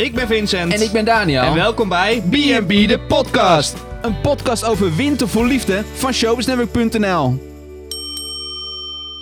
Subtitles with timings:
[0.00, 0.72] Ik ben Vincent.
[0.72, 1.42] En ik ben Daniel.
[1.42, 3.76] En welkom bij B&B de podcast.
[4.02, 7.49] Een podcast over winter voor liefde van showbiznetwork.nl.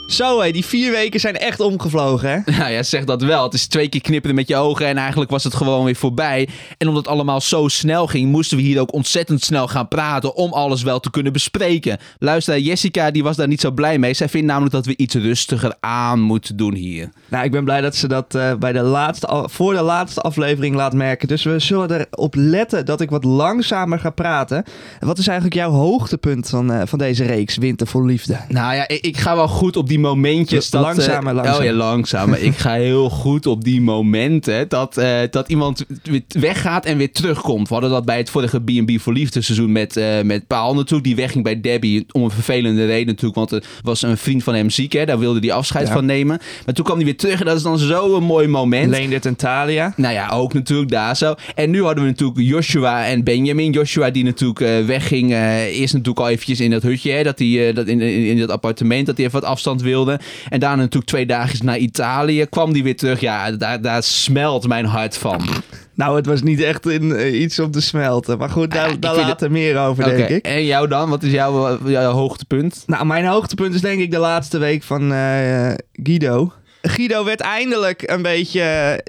[0.09, 2.39] Zo hé, die vier weken zijn echt omgevlogen hè?
[2.59, 3.43] Nou ja, zeg dat wel.
[3.43, 6.49] Het is twee keer knipperen met je ogen en eigenlijk was het gewoon weer voorbij.
[6.79, 10.35] En omdat het allemaal zo snel ging, moesten we hier ook ontzettend snel gaan praten
[10.35, 11.99] om alles wel te kunnen bespreken.
[12.19, 14.15] Luister, Jessica die was daar niet zo blij mee.
[14.15, 17.09] Zij vindt namelijk dat we iets rustiger aan moeten doen hier.
[17.29, 20.75] Nou, ik ben blij dat ze dat uh, bij de laatste, voor de laatste aflevering
[20.75, 21.29] laat merken.
[21.29, 24.65] Dus we zullen erop letten dat ik wat langzamer ga praten.
[25.01, 28.39] Wat is eigenlijk jouw hoogtepunt van, uh, van deze reeks Winter voor Liefde?
[28.49, 30.71] Nou ja, ik, ik ga wel goed op die momentjes.
[30.71, 31.61] Dat, langzamer, langzamer.
[31.61, 32.43] Oh ja, langzamer.
[32.43, 35.85] ik ga heel goed op die momenten dat, uh, dat iemand
[36.29, 37.69] weggaat en weer terugkomt.
[37.69, 41.05] We hadden dat bij het vorige B&B voor Liefde seizoen met, uh, met Paul natuurlijk.
[41.05, 43.35] Die wegging bij Debbie om een vervelende reden natuurlijk.
[43.35, 45.05] Want er was een vriend van hem ziek, hè.
[45.05, 45.93] Daar wilde hij afscheid ja.
[45.93, 46.39] van nemen.
[46.65, 48.91] Maar toen kwam hij weer terug en dat is dan zo'n mooi moment.
[48.91, 49.93] Leendert en Talia.
[49.97, 51.35] Nou ja, ook natuurlijk daar zo.
[51.55, 53.73] En nu hadden we natuurlijk Joshua en Benjamin.
[53.73, 55.33] Joshua die natuurlijk uh, wegging.
[55.33, 57.23] Eerst natuurlijk al eventjes in dat hutje, hè.
[57.23, 60.21] Dat hij dat in, in, in dat appartement, dat hij even wat afstand wilde.
[60.49, 62.47] En daarna natuurlijk twee dagen naar Italië.
[62.47, 63.21] Kwam die weer terug.
[63.21, 65.49] Ja, daar, daar smelt mijn hart van.
[65.95, 68.39] Nou, het was niet echt in, uh, iets om te smelten.
[68.39, 69.51] Maar goed, daar, daar later het...
[69.51, 70.17] meer over, okay.
[70.17, 70.45] denk ik.
[70.45, 71.11] En jou dan?
[71.11, 72.83] Wat is jouw, jouw hoogtepunt?
[72.87, 76.53] Nou, mijn hoogtepunt is denk ik de laatste week van uh, Guido.
[76.83, 79.01] Guido werd eindelijk een beetje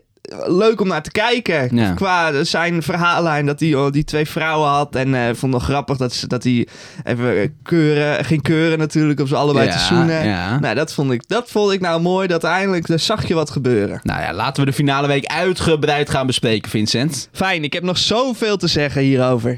[0.46, 1.76] leuk om naar te kijken.
[1.76, 1.94] Ja.
[1.94, 4.96] Qua zijn verhaallijn dat hij oh, die twee vrouwen had.
[4.96, 6.68] En uh, vond het grappig dat, ze, dat hij
[7.04, 10.26] even keuren, ging keuren natuurlijk op ze allebei ja, te zoenen.
[10.26, 10.60] Ja.
[10.60, 12.28] Nou, dat vond, ik, dat vond ik nou mooi.
[12.28, 14.00] Dat eindelijk, daar zag je wat gebeuren.
[14.04, 17.30] Nou ja, laten we de finale week uitgebreid gaan bespreken, Vincent.
[17.32, 19.58] Fijn, ik heb nog zoveel te zeggen hierover.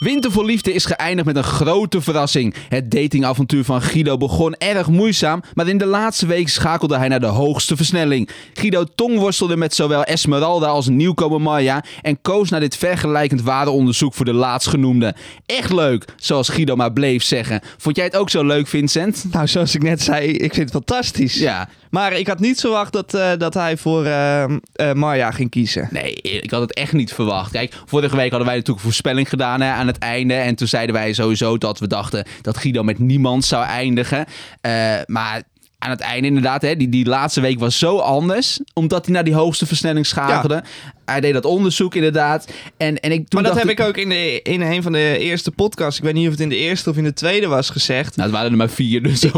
[0.00, 2.54] Winter voor Liefde is geëindigd met een grote verrassing.
[2.68, 7.20] Het datingavontuur van Guido begon erg moeizaam, maar in de laatste week schakelde hij naar
[7.20, 8.28] de hoogste versnelling.
[8.54, 14.24] Guido tongworstelde met zowel Esmeralda als nieuwkomer Maya en koos naar dit vergelijkend waardeonderzoek voor
[14.24, 15.14] de laatstgenoemde.
[15.46, 17.60] Echt leuk, zoals Guido maar bleef zeggen.
[17.78, 19.24] Vond jij het ook zo leuk, Vincent?
[19.30, 21.34] Nou, zoals ik net zei, ik vind het fantastisch.
[21.34, 21.68] Ja.
[21.90, 25.88] Maar ik had niet verwacht dat, uh, dat hij voor uh, uh, Maya ging kiezen.
[25.90, 27.50] Nee, ik had het echt niet verwacht.
[27.50, 30.34] Kijk, vorige week hadden wij natuurlijk een voorspelling gedaan hè, aan het einde.
[30.34, 34.26] En toen zeiden wij sowieso dat we dachten dat Guido met niemand zou eindigen.
[35.06, 35.42] Maar
[35.78, 38.60] aan het einde inderdaad, hè, die, die laatste week was zo anders.
[38.72, 40.54] Omdat hij naar die hoogste versnelling schakelde.
[40.54, 40.62] Ja.
[41.10, 42.52] Hij deed dat onderzoek inderdaad.
[42.76, 43.80] En, en ik, toen maar dat heb ik...
[43.80, 45.98] ook in, de, in een van de eerste podcasts...
[45.98, 48.16] Ik weet niet of het in de eerste of in de tweede was gezegd.
[48.16, 49.28] Nou, het waren er maar vier, dus zo.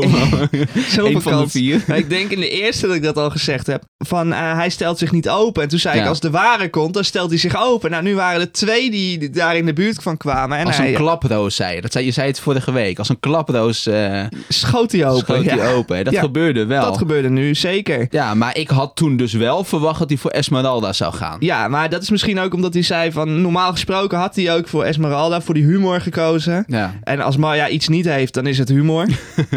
[1.20, 1.84] van de vier.
[1.86, 3.84] Maar ik denk in de eerste dat ik dat al gezegd heb.
[3.98, 5.62] Van, uh, hij stelt zich niet open.
[5.62, 6.02] En toen zei ja.
[6.02, 7.90] ik, als de ware komt, dan stelt hij zich open.
[7.90, 10.58] Nou, nu waren er twee die daar in de buurt van kwamen.
[10.58, 11.80] En als hij, een klaproos, zei je.
[11.80, 12.98] Dat zei, je zei het vorige week.
[12.98, 13.86] Als een klaproos...
[13.86, 15.18] Uh, schoot hij open.
[15.18, 15.56] Schoot ja.
[15.56, 16.04] hij open.
[16.04, 16.20] Dat ja.
[16.20, 16.84] gebeurde wel.
[16.84, 18.06] Dat gebeurde nu, zeker.
[18.10, 21.36] Ja, maar ik had toen dus wel verwacht dat hij voor Esmeralda zou gaan.
[21.40, 23.40] Ja, maar dat is misschien ook omdat hij zei van...
[23.40, 26.64] Normaal gesproken had hij ook voor Esmeralda, voor die humor gekozen.
[26.66, 26.94] Ja.
[27.02, 29.08] En als Maya iets niet heeft, dan is het humor.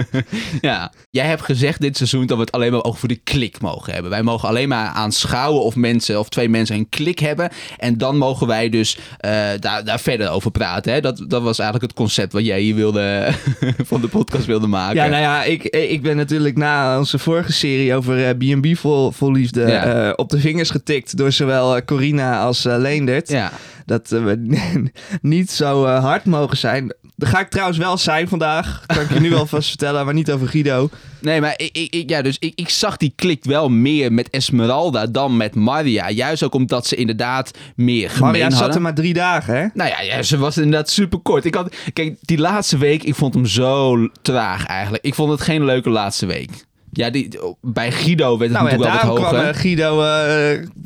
[0.62, 0.92] ja.
[1.10, 4.12] Jij hebt gezegd dit seizoen dat we het alleen maar over de klik mogen hebben.
[4.12, 7.50] Wij mogen alleen maar aanschouwen of mensen of twee mensen een klik hebben.
[7.78, 10.94] En dan mogen wij dus uh, daar, daar verder over praten.
[10.94, 11.02] Hè?
[11.02, 13.30] Dat, dat was eigenlijk het concept wat jij hier wilde
[13.92, 14.96] van de podcast wilde maken.
[14.96, 19.12] Ja, nou ja, ik, ik ben natuurlijk na onze vorige serie over B&B uh, vol,
[19.12, 20.08] vol liefde ja.
[20.08, 23.30] uh, op de vingers getikt door zowel uh, Corina als uh, Leendert.
[23.30, 23.52] Ja.
[23.86, 24.62] Dat we
[25.22, 26.94] niet zo uh, hard mogen zijn.
[27.16, 28.84] Dat ga ik trouwens wel zijn vandaag.
[28.86, 30.90] Kan ik je nu alvast vertellen, maar niet over Guido.
[31.20, 35.06] Nee, maar ik, ik, ja, dus ik, ik zag die klik wel meer met Esmeralda
[35.06, 36.10] dan met Maria.
[36.10, 38.60] Juist ook omdat ze inderdaad meer gemeen Maria hadden.
[38.60, 39.68] zat er maar drie dagen, hè?
[39.74, 41.46] Nou ja, ja, ze was inderdaad super kort.
[41.46, 45.04] Ik had, kijk, die laatste week, ik vond hem zo traag eigenlijk.
[45.04, 46.65] Ik vond het geen leuke laatste week.
[46.96, 49.48] Ja, die, bij Guido werd het nou, natuurlijk ja, wel wat hoger.
[49.48, 50.04] Uh, Guido,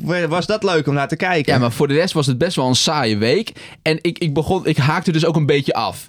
[0.06, 1.52] uh, was dat leuk om naar te kijken.
[1.52, 3.52] Ja, maar voor de rest was het best wel een saaie week.
[3.82, 6.08] En ik, ik, begon, ik haakte dus ook een beetje af.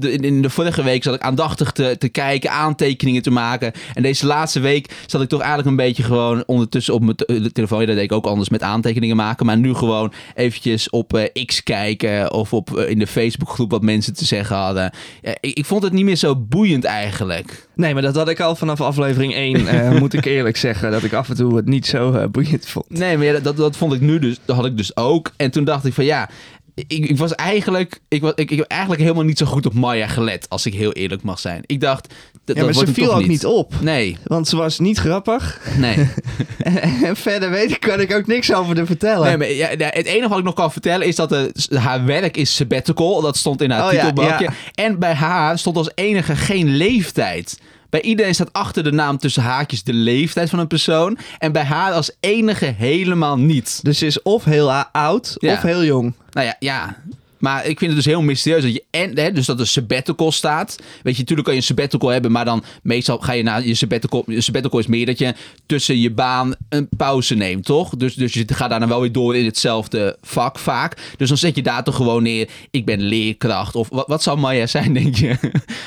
[0.00, 3.72] In de vorige week zat ik aandachtig te, te kijken, aantekeningen te maken.
[3.94, 7.52] En deze laatste week zat ik toch eigenlijk een beetje gewoon ondertussen op mijn te
[7.52, 7.80] telefoon.
[7.80, 9.46] Ja, dat deed ik ook anders met aantekeningen maken.
[9.46, 13.82] Maar nu gewoon eventjes op uh, X kijken of op, uh, in de Facebookgroep wat
[13.82, 14.92] mensen te zeggen hadden.
[15.22, 17.68] Ja, ik, ik, vond het niet meer zo boeiend eigenlijk.
[17.74, 20.90] Nee, maar dat had ik al vanaf aflevering 1, uh, moet ik eerlijk zeggen.
[20.90, 22.86] Dat ik af en toe het niet zo boeiend vond.
[22.88, 25.32] Nee, maar ja, dat, dat vond ik nu dus, dat had ik dus ook.
[25.36, 26.28] En toen dacht ik van ja,
[26.74, 29.74] ik, ik, was eigenlijk, ik, was, ik, ik heb eigenlijk helemaal niet zo goed op
[29.74, 31.62] Maya gelet, als ik heel eerlijk mag zijn.
[31.66, 32.14] Ik dacht,
[32.44, 33.28] dat, ja, maar dat ze viel ook niet.
[33.28, 33.74] niet op.
[33.80, 34.16] Nee.
[34.24, 35.60] Want ze was niet grappig.
[35.78, 36.10] Nee.
[36.58, 39.26] en, en, verder weet ik, kan ik ook niks over haar vertellen.
[39.26, 42.36] Nee, maar ja, het enige wat ik nog kan vertellen is dat de, haar werk
[42.36, 43.20] is sabbatical.
[43.20, 44.44] Dat stond in haar oh, titelbalkje.
[44.44, 44.82] Ja, ja.
[44.84, 47.58] En bij haar stond als enige geen leeftijd.
[47.92, 51.18] Bij iedereen staat achter de naam tussen haakjes de leeftijd van een persoon.
[51.38, 53.80] En bij haar als enige helemaal niet.
[53.82, 55.52] Dus ze is of heel oud Ja.
[55.52, 56.12] of heel jong.
[56.30, 56.96] Nou ja, ja.
[57.42, 60.32] Maar ik vind het dus heel mysterieus dat je en hè, dus dat er sabbatical
[60.32, 60.76] staat.
[61.02, 63.74] Weet je, natuurlijk kan je een sabbatical hebben, maar dan meestal ga je na je
[63.74, 64.24] sabbatical.
[64.26, 65.34] Je sabbatical is meer dat je
[65.66, 67.96] tussen je baan een pauze neemt, toch?
[67.96, 70.96] Dus, dus je gaat daarna wel weer door in hetzelfde vak vaak.
[71.16, 72.48] Dus dan zet je daar toch gewoon neer.
[72.70, 73.74] Ik ben leerkracht.
[73.74, 75.36] Of wat, wat zou Maya zijn, denk je?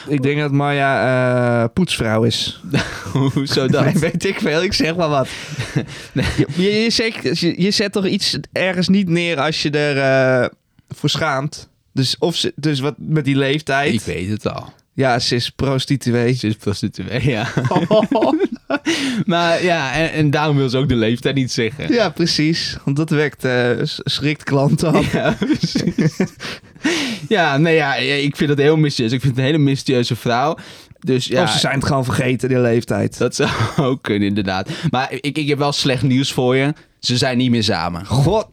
[0.07, 2.61] Ik denk dat Maya eh, poetsvrouw is.
[3.33, 3.83] Hoezo dat?
[3.93, 4.63] Nee, weet ik veel.
[4.63, 5.27] Ik zeg maar wat.
[6.13, 9.97] Je, je, je, zet, je, je zet toch iets ergens niet neer als je er
[9.97, 10.49] eh,
[10.89, 11.69] voor schaamt.
[11.93, 13.93] Dus, of ze, dus wat met die leeftijd.
[13.93, 14.73] Ik weet het al.
[14.93, 16.33] Ja, ze is prostituee.
[16.33, 17.47] Ze is prostituee, ja.
[19.25, 21.93] maar ja, en, en daarom wil ze ook de leeftijd niet zeggen.
[21.93, 22.77] Ja, precies.
[22.85, 23.41] Want dat wekt
[23.83, 25.11] s- schrikt klanten af.
[25.13, 26.17] Ja, precies.
[27.27, 29.13] ja, nee, ja, ik vind het heel mysterieus.
[29.13, 30.57] Ik vind het een hele mysterieuze vrouw.
[30.99, 33.17] Dus ja, Of ze zijn het gewoon vergeten, die leeftijd.
[33.17, 33.49] dat zou
[33.89, 34.69] ook kunnen, inderdaad.
[34.89, 36.73] Maar ik, ik heb wel slecht nieuws voor je.
[36.99, 38.05] Ze zijn niet meer samen.
[38.05, 38.47] God.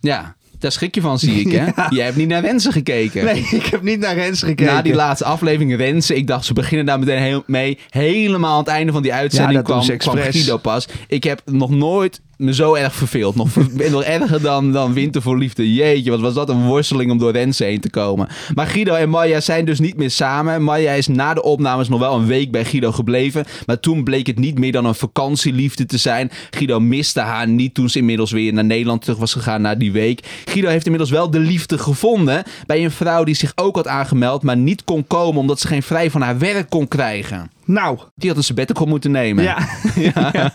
[0.00, 1.64] Ja, daar schrik je van, zie ik, hè?
[1.76, 1.86] Ja.
[1.90, 3.24] Jij hebt niet naar wensen gekeken.
[3.24, 4.74] Nee, ik heb niet naar Rens gekeken.
[4.74, 7.78] Na die laatste aflevering Rensen, ik dacht ze beginnen daar meteen heel, mee.
[7.90, 10.16] Helemaal aan het einde van die uitzending Ja, kwam, kwam.
[10.16, 10.88] Guido pas.
[11.06, 13.34] Ik heb nog nooit me zo erg verveeld.
[13.34, 13.48] Nog,
[13.90, 15.74] nog erger dan, dan Winter voor Liefde.
[15.74, 18.28] Jeetje, wat was dat een worsteling om door Rensen heen te komen.
[18.54, 20.62] Maar Guido en Maya zijn dus niet meer samen.
[20.62, 23.44] Maya is na de opnames nog wel een week bij Guido gebleven.
[23.66, 26.30] Maar toen bleek het niet meer dan een vakantieliefde te zijn.
[26.50, 29.92] Guido miste haar niet toen ze inmiddels weer naar Nederland terug was gegaan na die
[29.92, 30.42] week.
[30.44, 34.42] Guido heeft inmiddels wel de liefde gevonden bij een vrouw die zich ook had aangemeld,
[34.42, 37.57] maar niet kon komen omdat ze geen vrij van haar werk kon krijgen.
[37.68, 39.44] Nou, Die had een sabbatical moeten nemen.
[39.44, 39.68] ja.
[40.14, 40.32] ja.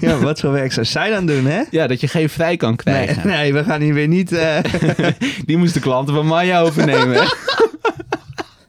[0.00, 0.18] ja.
[0.18, 1.62] wat voor werk zou zij dan doen, hè?
[1.70, 3.26] Ja, dat je geen vrij kan krijgen.
[3.28, 4.32] nee, we gaan hier weer niet...
[4.32, 4.58] eh,
[5.46, 7.26] Die moest de klanten van Maya overnemen.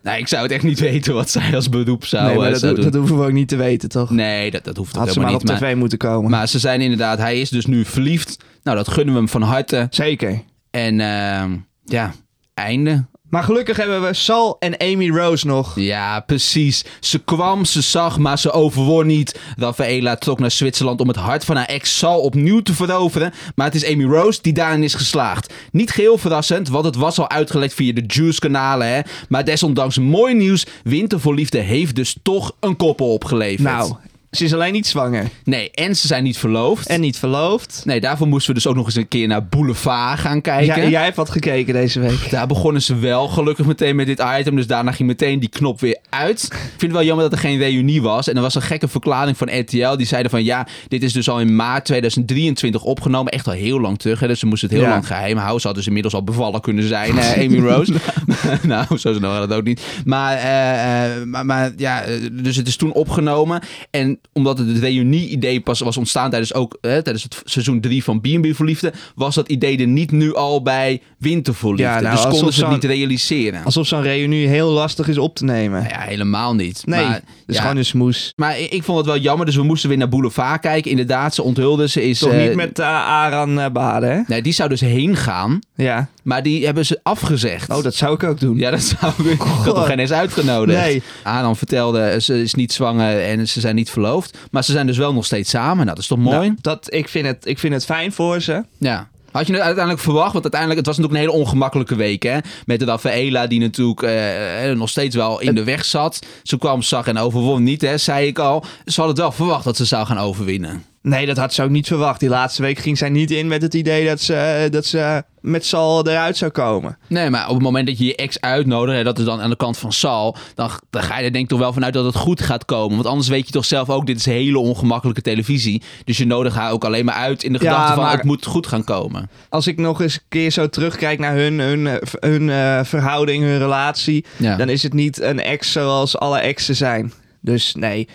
[0.03, 2.51] nee, ik zou het echt niet weten wat zij als beroep zou, nee, maar eh,
[2.51, 2.99] dat, zou dat doen.
[3.01, 4.09] hoeven we ook niet te weten, toch?
[4.09, 5.61] Nee, dat, dat hoeft ook Had ze helemaal maar niet.
[5.61, 6.31] op tv moeten komen.
[6.31, 8.37] maar ze zijn inderdaad, hij is dus nu verliefd.
[8.63, 9.87] Nou, dat gunnen we hem van harte.
[9.89, 10.41] Zeker.
[10.71, 11.51] En ehm,
[11.85, 12.13] ja,
[12.53, 13.05] einde.
[13.29, 15.79] Maar gelukkig hebben we Sal en Amy Rose nog.
[15.79, 16.85] Ja, precies.
[16.99, 19.39] Ze kwam, ze zag, maar ze overwon niet.
[19.57, 23.33] Rafaela trok naar Zwitserland om het hart van haar ex Sal opnieuw te veroveren.
[23.55, 25.53] Maar het is Amy Rose die daarin is geslaagd.
[25.71, 28.87] Niet geheel verrassend, want het was al uitgelekt via de Juice-kanalen.
[28.87, 29.01] Hè?
[29.29, 30.65] Maar desondanks mooi nieuws.
[30.83, 33.61] Winter voor Liefde heeft dus toch een koppel opgeleverd.
[33.61, 33.95] Nou,
[34.37, 35.25] ze is alleen niet zwanger.
[35.43, 36.87] Nee, en ze zijn niet verloofd.
[36.87, 37.81] En niet verloofd.
[37.85, 40.81] Nee, daarvoor moesten we dus ook nog eens een keer naar Boulevard gaan kijken.
[40.81, 42.29] Ja, jij hebt wat gekeken deze week.
[42.29, 44.55] Daar begonnen ze wel gelukkig meteen met dit item.
[44.55, 46.43] Dus daarna ging meteen die knop weer uit.
[46.43, 48.27] Ik vind het wel jammer dat er geen reunie was.
[48.29, 49.95] En er was een gekke verklaring van RTL.
[49.95, 53.31] Die zeiden van ja, dit is dus al in maart 2023 opgenomen.
[53.31, 54.19] Echt al heel lang terug.
[54.19, 54.27] Hè?
[54.27, 54.93] Dus ze moesten het heel Ja.
[54.93, 55.61] lang geheim houden.
[55.61, 57.93] Ze had dus inmiddels al bevallen kunnen zijn, eh, Amy Rose.
[58.63, 59.81] nou, zo snel had dat ook niet.
[60.05, 63.61] Maar, eh, eh, maar, maar ja, eh, dus het is toen opgenomen.
[63.91, 68.21] En omdat het reunie-idee pas was ontstaan tijdens, ook, eh, tijdens het seizoen 3 van
[68.21, 68.93] B&B voor Liefde...
[69.15, 71.83] was dat idee er niet nu al bij Winter voor Liefde.
[71.83, 73.63] Ja, nou, dus konden ze het niet realiseren.
[73.63, 75.83] Alsof zo'n reunie heel lastig is op te nemen.
[75.83, 76.81] Nou ja, helemaal niet.
[76.85, 78.33] Nee, maar, het is ja, gewoon een smoes.
[78.35, 80.91] maar ik, ik vond het wel jammer, dus we moesten weer naar Boulevard kijken.
[80.91, 82.19] Inderdaad, ze onthulde, ze is...
[82.19, 84.21] Toch eh, niet met uh, Aran eh, baden, hè?
[84.27, 86.07] Nee, die zou dus heen gaan, Ja.
[86.23, 87.69] maar die hebben ze afgezegd.
[87.69, 88.57] Oh, dat zou ik ook doen.
[88.57, 89.31] Ja, dat zou ik.
[89.31, 90.79] Ik had nog geen eens uitgenodigd.
[90.79, 91.03] Nee.
[91.23, 94.37] Anan vertelde, ze is niet zwanger en ze zijn niet verloofd.
[94.51, 95.75] Maar ze zijn dus wel nog steeds samen.
[95.75, 96.37] Nou, dat is toch mooi?
[96.37, 98.63] Nou, dat, ik, vind het, ik vind het fijn voor ze.
[98.77, 99.07] Ja.
[99.31, 100.31] Had je het uiteindelijk verwacht?
[100.31, 102.37] Want uiteindelijk, het was natuurlijk een hele ongemakkelijke week, hè?
[102.65, 106.25] Met Rafaela, die natuurlijk eh, eh, nog steeds wel in de weg zat.
[106.43, 107.97] Ze kwam, zag en overwon niet, hè?
[107.97, 108.65] Zei ik al.
[108.85, 110.83] Ze hadden het wel verwacht dat ze zou gaan overwinnen.
[111.07, 112.19] Nee, dat had ze ook niet verwacht.
[112.19, 115.65] Die laatste week ging zij niet in met het idee dat ze, dat ze met
[115.65, 116.97] Sal eruit zou komen.
[117.07, 119.49] Nee, maar op het moment dat je je ex uitnodigt, hè, dat is dan aan
[119.49, 122.05] de kant van Sal, dan, dan ga je er denk ik toch wel vanuit dat
[122.05, 122.95] het goed gaat komen.
[122.95, 125.81] Want anders weet je toch zelf ook, dit is hele ongemakkelijke televisie.
[126.03, 128.45] Dus je nodigt haar ook alleen maar uit in de Ja, gedachte van, het moet
[128.45, 129.29] goed gaan komen.
[129.49, 133.57] Als ik nog eens een keer zo terugkijk naar hun, hun, hun eh, verhouding, hun
[133.57, 134.55] relatie, Ja.
[134.55, 137.13] dan is het niet een ex zoals alle exen zijn.
[137.41, 138.07] Dus nee,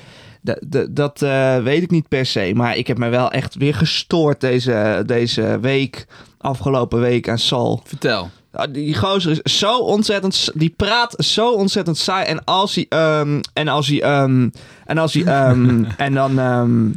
[0.91, 2.53] dat, eh, weet ik niet per se.
[2.55, 6.07] Maar ik heb me wel echt weer gestoord deze, deze week,
[6.39, 7.81] afgelopen week aan Sal.
[7.85, 8.31] Vertel.
[8.53, 10.51] Ja, Die gozer is zo ontzettend...
[10.55, 12.27] Die praat zo ontzettend saai.
[12.27, 12.87] En als hij...
[12.89, 14.03] ehm, en als hij...
[14.03, 14.49] ehm,
[14.85, 15.25] en als hij...
[15.25, 16.35] ehm, en dan...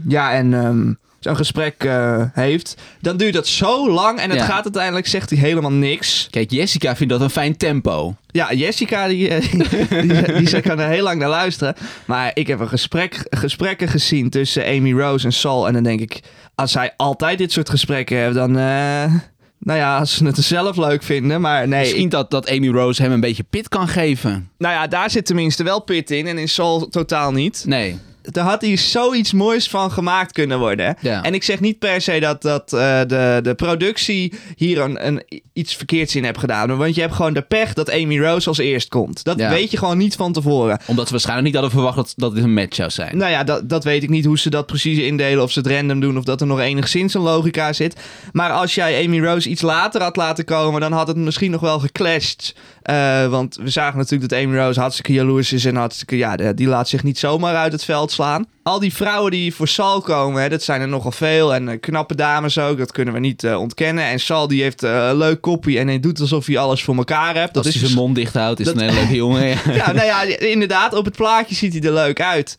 [0.07, 0.99] ja, en...
[1.25, 4.45] zo'n gesprek eh, heeft, dan duurt dat zo lang en het Ja.
[4.45, 6.27] gaat uiteindelijk, zegt hij helemaal niks.
[6.31, 8.15] Kijk, Jessica vindt dat een fijn tempo.
[8.27, 9.51] Ja, Jessica, die, eh,
[10.01, 11.75] die, die, die kan er heel lang naar luisteren.
[12.05, 15.67] Maar ik heb een gesprek, gesprekken gezien tussen Amy Rose en Saul.
[15.67, 16.19] En dan denk ik,
[16.55, 19.13] als zij altijd dit soort gesprekken hebben, dan, eh,
[19.59, 21.79] Nou ja, als ze het zelf leuk vinden, maar nee.
[21.79, 24.49] Misschien dat, dat Amy Rose hem een beetje pit kan geven.
[24.57, 27.63] Nou ja, daar zit tenminste wel pit in en in Soul totaal niet.
[27.67, 27.97] Nee
[28.31, 30.95] er had hier zoiets moois van gemaakt kunnen worden.
[31.01, 31.23] Ja.
[31.23, 35.23] En ik zeg niet per se dat, dat uh, de, de productie hier een, een,
[35.53, 36.77] iets verkeerds in heeft gedaan.
[36.77, 39.23] Want je hebt gewoon de pech dat Amy Rose als eerst komt.
[39.23, 39.49] Dat Ja.
[39.49, 40.79] weet je gewoon niet van tevoren.
[40.85, 43.17] Omdat ze waarschijnlijk niet hadden verwacht dat, dat dit een match zou zijn.
[43.17, 45.43] Nou ja, dat, dat weet ik niet hoe ze dat precies indelen.
[45.43, 47.95] Of ze het random doen of dat er nog enigszins een logica zit.
[48.31, 51.61] Maar als jij Amy Rose iets later had laten komen, dan had het misschien nog
[51.61, 52.55] wel geclashed.
[52.81, 56.67] Eh, want we zagen natuurlijk dat Amy Rose hartstikke jaloers is en hartstikke, ja, die
[56.67, 58.45] laat zich niet zomaar uit het veld slaan.
[58.67, 61.53] Al die vrouwen die voor Sal komen, hè, dat zijn er nogal veel.
[61.53, 64.03] En eh, knappe dames ook, dat kunnen we niet eh, ontkennen.
[64.03, 66.95] En Sal die heeft eh, een leuk koppie en hij doet alsof hij alles voor
[66.95, 67.57] elkaar hebt.
[67.57, 69.47] Als hij zijn mond dicht houdt, is dat- een hele leuke jongen.
[69.47, 69.55] Ja.
[69.73, 70.93] ja, nou ja, inderdaad.
[70.95, 72.55] Op het plaatje ziet hij er leuk uit.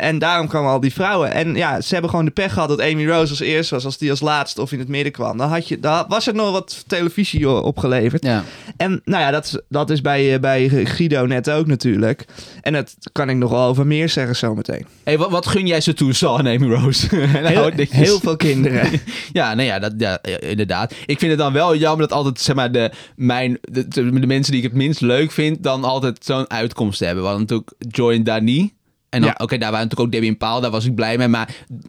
[0.00, 1.32] En daarom kwamen al die vrouwen.
[1.32, 3.84] En ja, ze hebben gewoon de pech gehad dat Amy Rose als eerst was.
[3.84, 5.36] Als die als laatste of in het midden kwam.
[5.38, 8.24] Dan, had je, dan was er nog wat televisie opgeleverd.
[8.24, 8.44] Ja.
[8.76, 12.24] En nou ja, dat, is- dat is bij, bij Guido net ook natuurlijk.
[12.62, 14.86] En dat kan ik nog wel over meer zeggen zometeen.
[15.04, 17.08] Hey, wat, wat gun jij ze toe, Sal en Amy Rose?
[17.16, 18.90] En Heel, heel veel kinderen.
[19.32, 20.94] Ja, nou ja, dat, ja, inderdaad.
[21.06, 24.62] Ik vind het dan wel jammer dat altijd, zeg maar, de, mijn, de, mensen die
[24.62, 27.24] ik het minst leuk vind, dan altijd zo'n uitkomst hebben.
[27.24, 28.74] Hadden natuurlijk Joy en Dani.
[29.08, 29.44] En dan, Ja.
[29.44, 31.28] oké, daar waren natuurlijk ook Debbie en Paul, daar was ik blij mee.
[31.28, 31.48] Maar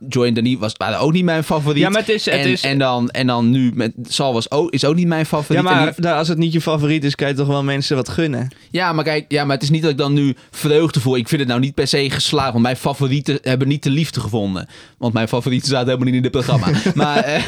[0.10, 1.82] Joy en Dani was, waren ook niet mijn favoriet.
[1.84, 4.52] Ja, maar het is- het en, is- en, dan, en dan nu met Sal was
[4.52, 5.64] ook, is ook niet mijn favoriet.
[5.64, 8.10] ja, maar die- als het niet je favoriet is, kan je toch wel mensen wat
[8.10, 8.48] gunnen.
[8.72, 11.16] ja, maar kijk, ja, maar het is niet dat ik dan nu vreugde voel.
[11.18, 14.20] Ik vind het nou niet per se geslaagd, want mijn favorieten hebben niet de liefde
[14.20, 14.68] gevonden.
[14.98, 16.68] Want mijn favorieten zaten helemaal niet in het programma.
[16.96, 17.44] maar eh,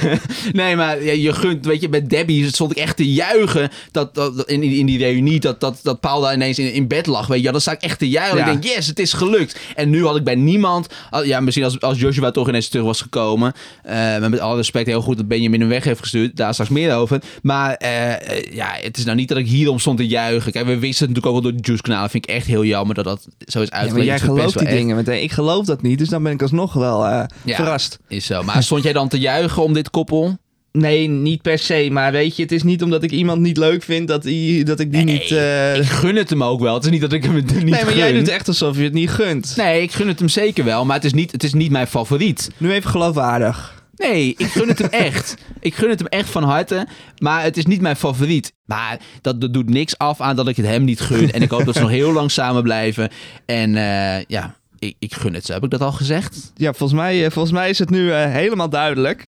[0.51, 4.15] nee, maar ja, je gunt, weet je, met Debbie stond ik echt te juichen dat,
[4.15, 7.05] dat, dat- in, in die reunie, dat, dat, dat Paul daar ineens in, in bed
[7.05, 7.43] lag, weet je.
[7.43, 8.37] Ja, dan sta ik echt te juichen.
[8.37, 8.45] Ja.
[8.51, 9.57] Ik denk, yes, het is gelukt.
[9.75, 10.87] En nu had ik bij niemand,
[11.23, 15.01] ja, misschien als, als Joshua toch ineens terug was gekomen, maar met alle respect heel
[15.01, 17.21] goed dat Benjamin hem weg heeft gestuurd, daar straks meer over.
[17.41, 20.51] Maar eh, eh, ja, het is nou niet dat ik hierom stond te juichen.
[20.51, 22.09] Kijk, we wisten het natuurlijk ook wel door de Juice-kanalen.
[22.09, 24.07] Vind ik echt heel jammer dat dat zo is Ja, maar uitgelegd.
[24.07, 25.21] jij gelooft die wel dingen meteen.
[25.23, 27.27] Ik geloof dat niet, dus dan ben ik alsnog wel Ja.
[27.45, 27.93] verrast.
[28.01, 28.43] echt- Is zo.
[28.43, 30.37] Maar stond jij dan te juichen om dit koppel?
[30.71, 31.89] Nee, niet per se.
[31.91, 34.79] Maar weet je, het is niet omdat ik iemand niet leuk vind dat, die, dat
[34.79, 35.31] ik die niet...
[35.31, 36.73] eh, Ik gun het hem ook wel.
[36.73, 37.97] Het is niet dat ik hem het niet nee, maar gun.
[37.97, 39.53] jij doet echt alsof je het niet gunt.
[39.57, 40.85] Nee, ik gun het hem zeker wel.
[40.85, 42.49] Maar het is niet, het is niet mijn favoriet.
[42.57, 43.77] Nu even geloofwaardig.
[43.95, 45.35] Nee, ik gun het hem echt.
[45.61, 46.87] Ik gun het hem echt van harte.
[47.17, 48.53] Maar het is niet mijn favoriet.
[48.65, 51.31] Maar dat, dat doet niks af aan dat ik het hem niet gun.
[51.31, 53.09] En ik hoop dat ze nog heel lang samen blijven.
[53.45, 55.53] En eh, ja, ik, ik gun het ze.
[55.53, 56.51] Heb ik dat al gezegd?
[56.55, 59.23] Ja, volgens mij, eh, volgens mij is het nu helemaal duidelijk.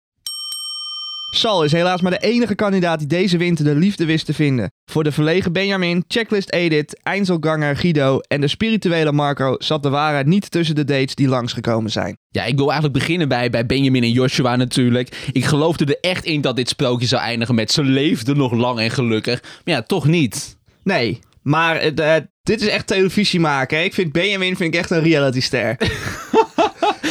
[1.31, 4.71] Sal is helaas maar de enige kandidaat die deze winter de liefde wist te vinden.
[4.91, 10.27] Voor de verlegen Benjamin, checklist Edith, Einzelganger Guido en de spirituele Marco zat de waarheid
[10.27, 12.17] niet tussen de dates die langsgekomen zijn.
[12.29, 15.29] Ja, ik wil eigenlijk beginnen bij, bij Benjamin en Joshua natuurlijk.
[15.33, 18.79] Ik geloofde er echt in dat dit sprookje zou eindigen met ze leefden nog lang
[18.79, 19.43] en gelukkig.
[19.43, 20.57] Maar ja, toch niet.
[20.83, 23.79] Nee, maar eh, dit is echt televisie maken.
[23.79, 23.85] hè.
[23.85, 25.77] Ik vind Benjamin vind ik echt een realityster.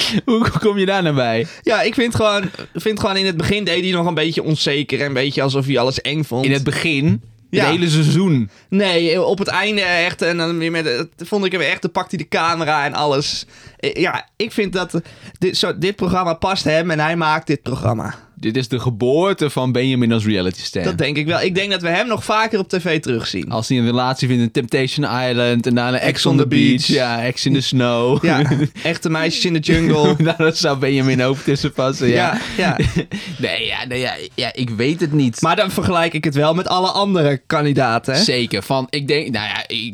[0.26, 1.48] Hoe kom je daar nou bij?
[1.62, 5.00] ja, ik vind gewoon, vind gewoon in het begin deed hij nog een beetje onzeker
[5.00, 6.46] en een beetje alsof hij alles eng vond.
[6.46, 7.64] In het begin, Ja.
[7.64, 8.50] het hele seizoen.
[8.70, 10.22] Nee, op het einde echt.
[10.22, 13.46] En dan weer met, vond ik hem echt, dan pakt hij de camera en alles.
[13.78, 15.02] Eh, Ja, ik vind dat
[15.38, 18.16] dit, zo, dit programma past hem en hij maakt dit programma.
[18.40, 20.84] Dit is de geboorte van Benjamin als reality ster.
[20.84, 21.42] Dat denk ik wel.
[21.42, 23.50] Ik denk dat we hem nog vaker op tv terugzien.
[23.50, 26.86] Als hij een relatie vindt in Temptation Island en daarna Ex on the Beach.
[26.86, 28.26] Ja, Ex in the Snow.
[28.26, 28.42] Ja,
[28.84, 30.16] echte meisjes in de jungle.
[30.18, 32.40] nou, dat zou Benjamin ook tussen passen, ja.
[32.58, 33.06] Ja, ja.
[33.38, 35.42] Nee, ja, nee ja, ja, ik weet het niet.
[35.42, 38.14] Maar dan vergelijk ik het wel met alle andere kandidaten.
[38.14, 38.24] Hè?
[38.24, 38.64] Zeker.
[38.64, 39.94] Van, ik denk, nou ja, ik,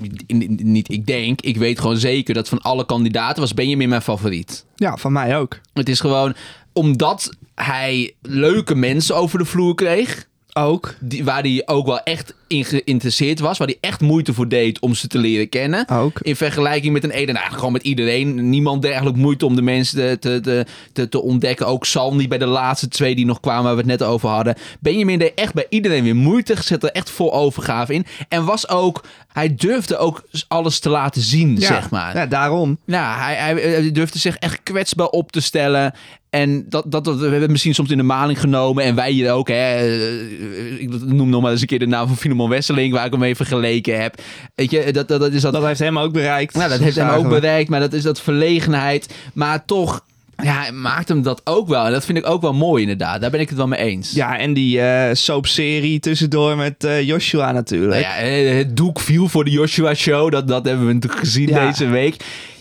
[0.63, 4.65] niet ik denk, ik weet gewoon zeker dat van alle kandidaten was Benjamin mijn favoriet.
[4.75, 5.59] Ja, van mij ook.
[5.73, 6.35] Het is gewoon
[6.73, 10.27] omdat hij leuke mensen over de vloer kreeg.
[10.53, 10.95] Ook.
[10.99, 13.57] Die, waar hij ook wel echt in geïnteresseerd was.
[13.57, 15.89] Waar hij echt moeite voor deed om ze te leren kennen.
[15.89, 16.19] Ook.
[16.21, 17.27] In vergelijking met een Eden.
[17.27, 18.49] Eigenlijk gewoon met iedereen.
[18.49, 21.67] Niemand deed eigenlijk moeite om de mensen te, te, te, te, ontdekken.
[21.67, 24.55] Ook niet bij de laatste twee die nog kwamen waar we het net over hadden.
[24.79, 26.55] Benjamin deed echt bij iedereen weer moeite.
[26.61, 28.05] Zette er echt vol overgave in.
[28.29, 29.03] En was ook...
[29.27, 32.17] Hij durfde ook alles te laten zien, Ja, zeg maar.
[32.17, 32.77] Ja, daarom.
[32.85, 35.93] Nou, hij, hij, hij durfde zich echt kwetsbaar op te stellen.
[36.33, 38.83] En dat, dat, dat, we hebben het misschien soms in de maling genomen.
[38.83, 39.47] En wij hier ook.
[39.47, 42.93] Hè, Eh, ik noem nog maar eens een keer de naam van Filemon Wesseling.
[42.93, 44.21] Waar ik hem even geleken heb.
[44.55, 45.53] Weet je, dat, dat, dat is dat...
[45.53, 46.53] Dat heeft hem ook bereikt.
[46.53, 47.69] nou, dat heeft hem ook bereikt.
[47.69, 49.13] Maar dat is dat verlegenheid.
[49.33, 50.05] Maar toch...
[50.43, 51.85] Ja, hij maakt hem dat ook wel.
[51.85, 53.21] En dat vind ik ook wel mooi inderdaad.
[53.21, 54.11] Daar ben ik het wel mee eens.
[54.11, 58.05] Ja, en die uh, soapserie tussendoor met uh, Joshua natuurlijk.
[58.05, 60.31] Nou ja, het doek viel voor de Joshua Show.
[60.31, 62.15] Dat, dat hebben we natuurlijk gezien deze week.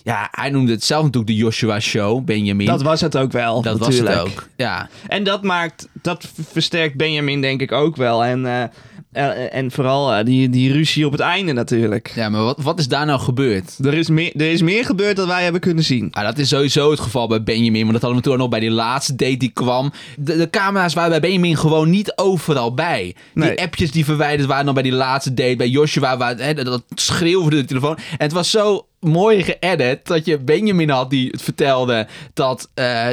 [0.04, 2.66] Ja, hij noemde het zelf natuurlijk de Joshua Show, Benjamin.
[2.66, 3.62] Dat was het ook wel.
[3.62, 4.08] Dat natuurlijk.
[4.08, 4.88] was het ook, ja.
[5.08, 8.24] En dat maakt, dat versterkt Benjamin denk ik ook wel.
[8.24, 8.44] En...
[8.44, 8.62] Uh,
[9.12, 12.12] en vooral uh, die, die ruzie op het einde natuurlijk.
[12.14, 13.78] Ja, maar wat, wat is daar nou gebeurd?
[13.84, 16.08] Er is, meer, er is meer gebeurd dan wij hebben kunnen zien.
[16.10, 17.80] Ah, dat is sowieso het geval bij Benjamin.
[17.80, 19.92] Want dat hadden we toen nog bij die laatste date die kwam.
[20.16, 23.14] De, de camera's waren bij Benjamin gewoon niet overal bij.
[23.34, 23.48] Nee.
[23.50, 25.56] Die appjes die verwijderd waren dan bij die laatste date.
[25.56, 27.96] Bij Joshua, waar, hè, dat schreeuwde de telefoon.
[27.96, 33.06] En het was zo mooi geëdit dat je Benjamin had die het vertelde dat uh,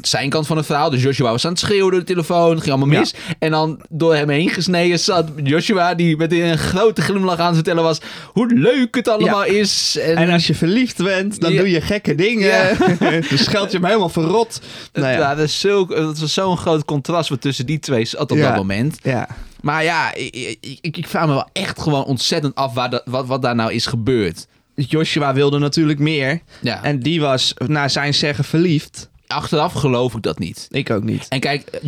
[0.00, 2.68] zijn kant van het verhaal, dus Joshua was aan het schreeuwen door de telefoon, ging
[2.68, 3.14] allemaal mis.
[3.38, 7.54] En dan door hem heen gesneden zat Joshua die met een grote glimlach aan het
[7.54, 9.98] vertellen was hoe leuk het allemaal is.
[10.00, 12.78] En, en, als je verliefd bent, dan doe je gekke dingen.
[12.98, 14.60] dan scheld je hem helemaal verrot.
[14.92, 15.34] Nou ja.
[15.34, 18.98] dat, is zo, dat was zo'n groot contrast tussen die twee zat op dat moment.
[19.02, 19.28] Ja.
[19.60, 23.02] Maar ja, ik, ik, ik, ik vraag me wel echt gewoon ontzettend af waar dat,
[23.04, 24.46] wat, wat daar nou is gebeurd.
[24.74, 26.40] Joshua wilde natuurlijk meer.
[26.60, 26.82] Ja.
[26.82, 29.10] En die was naar zijn zeggen verliefd.
[29.26, 30.68] Achteraf geloof ik dat niet.
[30.70, 31.26] Ik ook niet.
[31.28, 31.80] En kijk,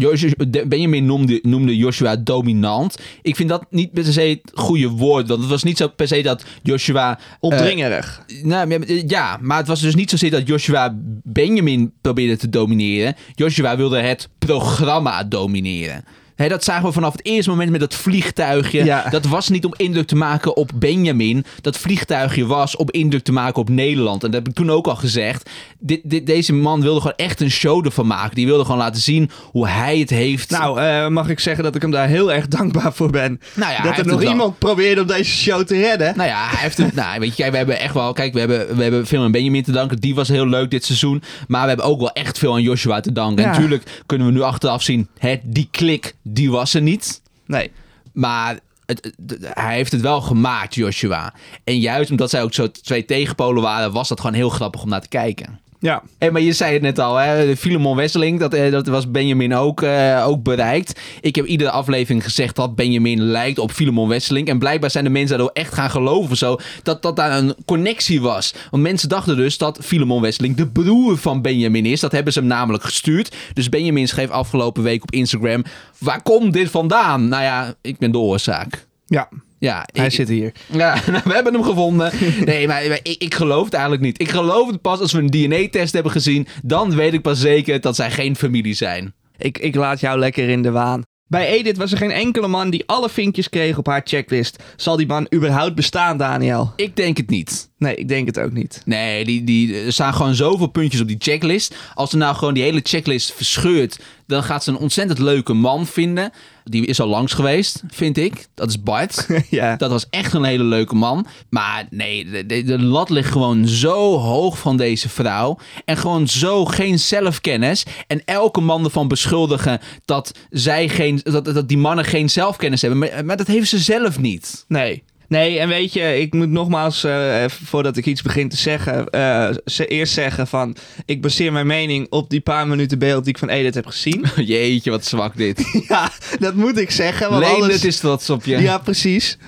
[0.66, 2.98] Benjamin noemde, noemde Joshua dominant.
[3.22, 5.28] Ik vind dat niet per se het goede woord.
[5.28, 7.18] Want het was niet zo per se dat Joshua...
[7.40, 8.24] Opdringerig.
[8.26, 13.16] Uh, nou, ja, maar het was dus niet zozeer dat Joshua Benjamin probeerde te domineren.
[13.34, 16.04] Joshua wilde het programma domineren
[16.36, 19.02] dat zagen we vanaf het eerste moment met dat vliegtuigje.
[19.10, 21.44] Dat was niet om indruk te maken op Benjamin.
[21.60, 24.24] Dat vliegtuigje was om indruk te maken op Nederland.
[24.24, 25.50] En dat heb ik toen ook al gezegd.
[25.86, 28.34] Dit, dit, deze man wilde gewoon echt een show ervan maken.
[28.34, 30.50] Die wilde gewoon laten zien hoe hij het heeft.
[30.50, 33.40] Nou, uh, mag ik zeggen dat ik hem daar heel erg dankbaar voor ben.
[33.54, 36.16] Nou ja, dat er nog iemand probeerde om deze show te redden.
[36.16, 36.94] Nou ja, hij heeft het.
[37.04, 38.12] nou, weet je, we hebben echt wel.
[38.12, 40.00] Kijk, we hebben, we hebben veel aan Benjamin te danken.
[40.00, 41.22] Die was heel leuk dit seizoen.
[41.48, 43.44] Maar we hebben ook wel echt veel aan Joshua te danken.
[43.44, 45.08] En natuurlijk kunnen we nu achteraf zien.
[45.18, 47.20] Hè, die klik die was er niet.
[47.46, 47.70] Nee.
[48.12, 51.34] Maar het, hij heeft het wel gemaakt, Joshua.
[51.64, 54.88] En juist omdat zij ook zo twee tegenpolen waren, was dat gewoon heel grappig om
[54.88, 55.60] naar te kijken.
[55.84, 56.02] Ja.
[56.18, 57.56] Hey, maar je zei het net al, hè?
[57.56, 61.00] Filemon Wesseling, dat, eh, dat was Benjamin ook, uh, ook bereikt.
[61.20, 64.48] Ik heb iedere aflevering gezegd dat Benjamin lijkt op Filemon Wesseling.
[64.48, 68.20] En blijkbaar zijn de mensen daardoor echt gaan geloven zo, dat, dat daar een connectie
[68.20, 68.54] was.
[68.70, 72.00] Want mensen dachten dus dat Filemon Wesseling de broer van Benjamin is.
[72.00, 73.36] Dat hebben ze hem namelijk gestuurd.
[73.52, 75.64] Dus Benjamin schreef afgelopen week op Instagram,
[75.98, 77.28] waar komt dit vandaan?
[77.28, 78.86] Nou ja, ik ben de oorzaak.
[79.06, 79.28] Ja.
[79.64, 80.52] Ja, hij zit hier.
[80.72, 82.12] Ja, nou, we hebben hem gevonden.
[82.44, 84.20] Nee, maar, ik, ik, geloof het eigenlijk niet.
[84.20, 86.46] Ik geloof het pas als we een DNA-test hebben gezien.
[86.62, 89.14] Dan weet ik pas zeker dat zij geen familie zijn.
[89.38, 91.02] Ik, ik laat jou lekker in de waan.
[91.26, 94.62] Bij Edith was er geen enkele man die alle vinkjes kreeg op haar checklist.
[94.76, 96.72] Zal die man überhaupt bestaan, Daniel?
[96.76, 97.70] Ik denk het niet.
[97.78, 98.82] Nee, ik denk het ook niet.
[98.84, 101.76] Nee, die, die, er staan gewoon zoveel puntjes op die checklist.
[101.94, 105.86] Als ze nou gewoon die hele checklist verscheurt, dan gaat ze een ontzettend leuke man
[105.86, 106.30] vinden.
[106.64, 108.46] Die is al langs geweest, vind ik.
[108.54, 109.26] Dat is Bart.
[109.50, 109.76] ja.
[109.76, 111.26] Dat was echt een hele leuke man.
[111.48, 115.58] Maar nee, de, de, lat ligt gewoon zo hoog van deze vrouw.
[115.84, 117.84] En gewoon zo geen zelfkennis.
[118.06, 122.98] En elke man ervan beschuldigen dat, zij geen, dat, dat die mannen geen zelfkennis hebben.
[122.98, 124.64] Maar, maar dat heeft ze zelf niet.
[124.68, 125.02] Nee.
[125.28, 129.48] Nee, en weet je, ik moet nogmaals, uh, voordat ik iets begin te zeggen, uh,
[129.86, 133.48] eerst zeggen van, ik baseer mijn mening op die paar minuten beeld die ik van
[133.48, 134.24] Edith heb gezien.
[134.44, 135.62] Jeetje, wat zwak dit.
[135.88, 137.30] ja, dat moet ik zeggen.
[137.30, 137.74] Want Leen, alles...
[137.74, 138.60] het is trots op je.
[138.60, 139.38] Ja, precies.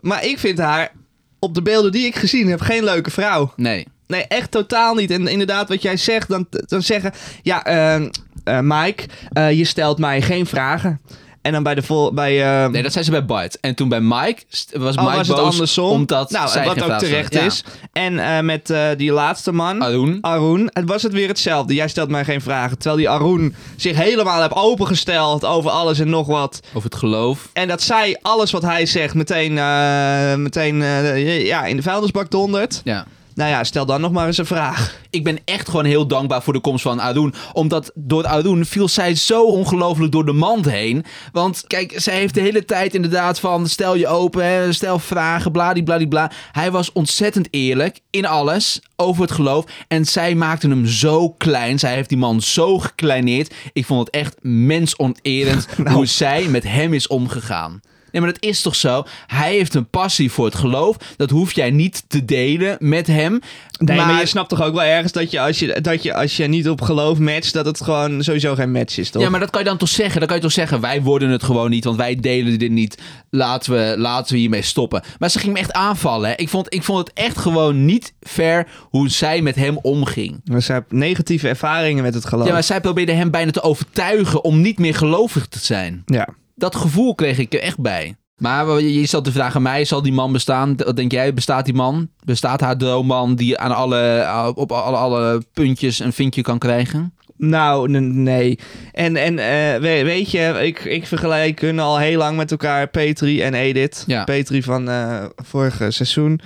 [0.00, 0.92] Maar ik vind haar,
[1.38, 3.52] op de beelden die ik gezien heb, geen leuke vrouw.
[3.56, 3.86] Nee.
[4.06, 5.10] Nee, echt totaal niet.
[5.10, 8.00] En inderdaad, wat jij zegt, dan, dan zeggen, ja,
[8.62, 9.04] Mike,
[9.54, 11.00] je stelt mij geen vragen.
[11.44, 12.64] En dan bij de vol bij.
[12.64, 12.70] Uh...
[12.70, 13.60] Nee, dat zei ze bij Bart.
[13.60, 15.90] En toen bij Mike was oh, Mike was boos het andersom.
[15.90, 17.64] Omdat nou, zij wat ook terecht is.
[17.92, 20.18] En uh, met uh, die laatste man, Arun.
[20.20, 21.74] Arun, het was het weer hetzelfde.
[21.74, 22.78] Jij stelt mij geen vragen.
[22.78, 26.60] Terwijl die Arun zich helemaal heeft opengesteld over alles en nog wat.
[26.72, 27.48] Over het geloof.
[27.52, 29.54] En dat zij alles wat hij zegt meteen,
[30.42, 30.76] meteen
[31.44, 32.80] ja, in de vuilnisbak dondert.
[32.84, 33.06] Ja.
[33.34, 34.98] Nou ja, stel dan nog maar eens een vraag.
[35.10, 37.34] Ik ben echt gewoon heel dankbaar voor de komst van Arun.
[37.52, 41.04] Omdat door Arun viel zij zo ongelooflijk door de mand heen.
[41.32, 43.68] Want kijk, zij heeft de hele tijd inderdaad van...
[43.68, 46.30] stel je open, hè, stel vragen, bladibladibla.
[46.52, 49.64] Hij was ontzettend eerlijk in alles over het geloof.
[49.88, 51.78] En zij maakte hem zo klein.
[51.78, 53.54] Zij heeft die man zo gekleineerd.
[53.72, 55.96] Ik vond het echt mensonterend nou.
[55.96, 57.80] hoe zij met hem is omgegaan.
[58.14, 59.04] Nee, maar dat is toch zo?
[59.26, 60.96] Hij heeft een passie voor het geloof.
[61.16, 63.40] Dat hoef jij niet te delen met hem.
[63.78, 66.36] Nee, maar, je snapt toch ook wel ergens dat je als, je dat je als
[66.36, 69.22] je niet op geloof matcht, dat het gewoon sowieso geen match is, toch?
[69.22, 70.18] Ja, maar dat kan je dan toch zeggen?
[70.18, 73.02] Dan kan je toch zeggen, wij worden het gewoon niet, want wij delen dit niet.
[73.30, 75.02] Laten we, laten we hiermee stoppen.
[75.18, 76.28] Maar ze ging me echt aanvallen.
[76.28, 76.36] Hè.
[76.36, 80.40] Ik, vond, ik vond het echt gewoon niet fair hoe zij met hem omging.
[80.44, 82.46] Maar zij heeft negatieve ervaringen met het geloof.
[82.46, 86.02] Ja, maar zij probeerde hem bijna te overtuigen om niet meer gelovig te zijn.
[86.06, 86.28] Ja.
[86.54, 88.16] Dat gevoel kreeg ik er echt bij.
[88.36, 90.76] Maar je stelt de vraag aan mij, zal die man bestaan?
[90.76, 92.08] Wat denk jij, bestaat die man?
[92.24, 97.14] Bestaat haar droomman die aan alle, op alle, alle puntjes een vinkje kan krijgen?
[97.36, 98.58] Nou, nee.
[98.92, 103.42] En, en uh, weet je, ik, ik vergelijk hun al heel lang met elkaar, Petri
[103.42, 104.04] en Edith.
[104.06, 104.24] Ja.
[104.24, 106.40] Petri van uh, vorige seizoen.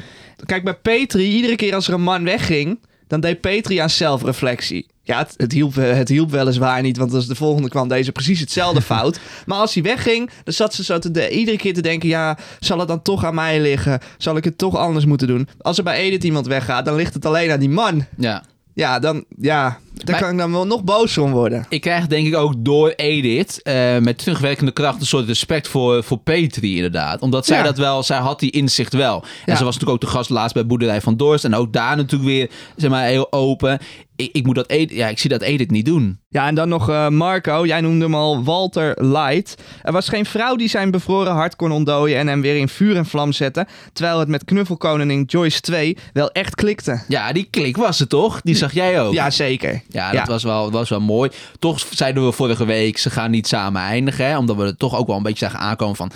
[0.46, 4.86] Kijk, bij Petri, iedere keer als er een man wegging, dan deed Petri aan zelfreflectie.
[5.02, 8.40] Ja, het, het, hielp, het hielp weliswaar niet, want als de volgende kwam deze precies
[8.40, 9.20] hetzelfde fout.
[9.46, 12.08] Maar als hij wegging, dan zat ze zo te de, iedere keer te denken...
[12.08, 14.00] ja, zal het dan toch aan mij liggen?
[14.18, 15.48] Zal ik het toch anders moeten doen?
[15.58, 18.04] Als er bij Edith iemand weggaat, dan ligt het alleen aan die man.
[18.16, 18.42] Ja.
[18.78, 21.66] Ja, dan, ja, daar kan ik dan wel nog boos om worden.
[21.68, 26.04] Ik krijg denk ik ook door Edith uh, met terugwerkende kracht een soort respect voor,
[26.04, 27.20] voor Petri inderdaad.
[27.20, 29.24] Omdat zij dat wel, zij had die inzicht wel.
[29.44, 31.44] En ze was natuurlijk ook de gast laatst bij Boerderij van Dorst.
[31.44, 33.78] En ook daar natuurlijk weer, zeg maar, heel open.
[34.18, 36.20] Ik, ik moet dat Edith, ja, ik zie dat Edith niet doen.
[36.30, 37.66] Ja, en dan nog uh, Marco.
[37.66, 39.54] Jij noemde hem al Walter Light.
[39.82, 42.96] Er was geen vrouw die zijn bevroren hart kon ontdooien en hem weer in vuur
[42.96, 43.66] en vlam zette.
[43.92, 47.02] Terwijl het met knuffelkoningin Joyce 2 wel echt klikte.
[47.08, 48.40] Ja, die klik was het toch?
[48.40, 49.12] Die zag jij ook.
[49.12, 49.82] Ja, zeker.
[49.88, 51.30] Ja, dat Was, wel, was wel mooi.
[51.58, 54.26] Toch zeiden we vorige week, ze gaan niet samen eindigen.
[54.26, 54.38] Hè?
[54.38, 56.10] Omdat we er toch ook wel een beetje zagen aankomen van...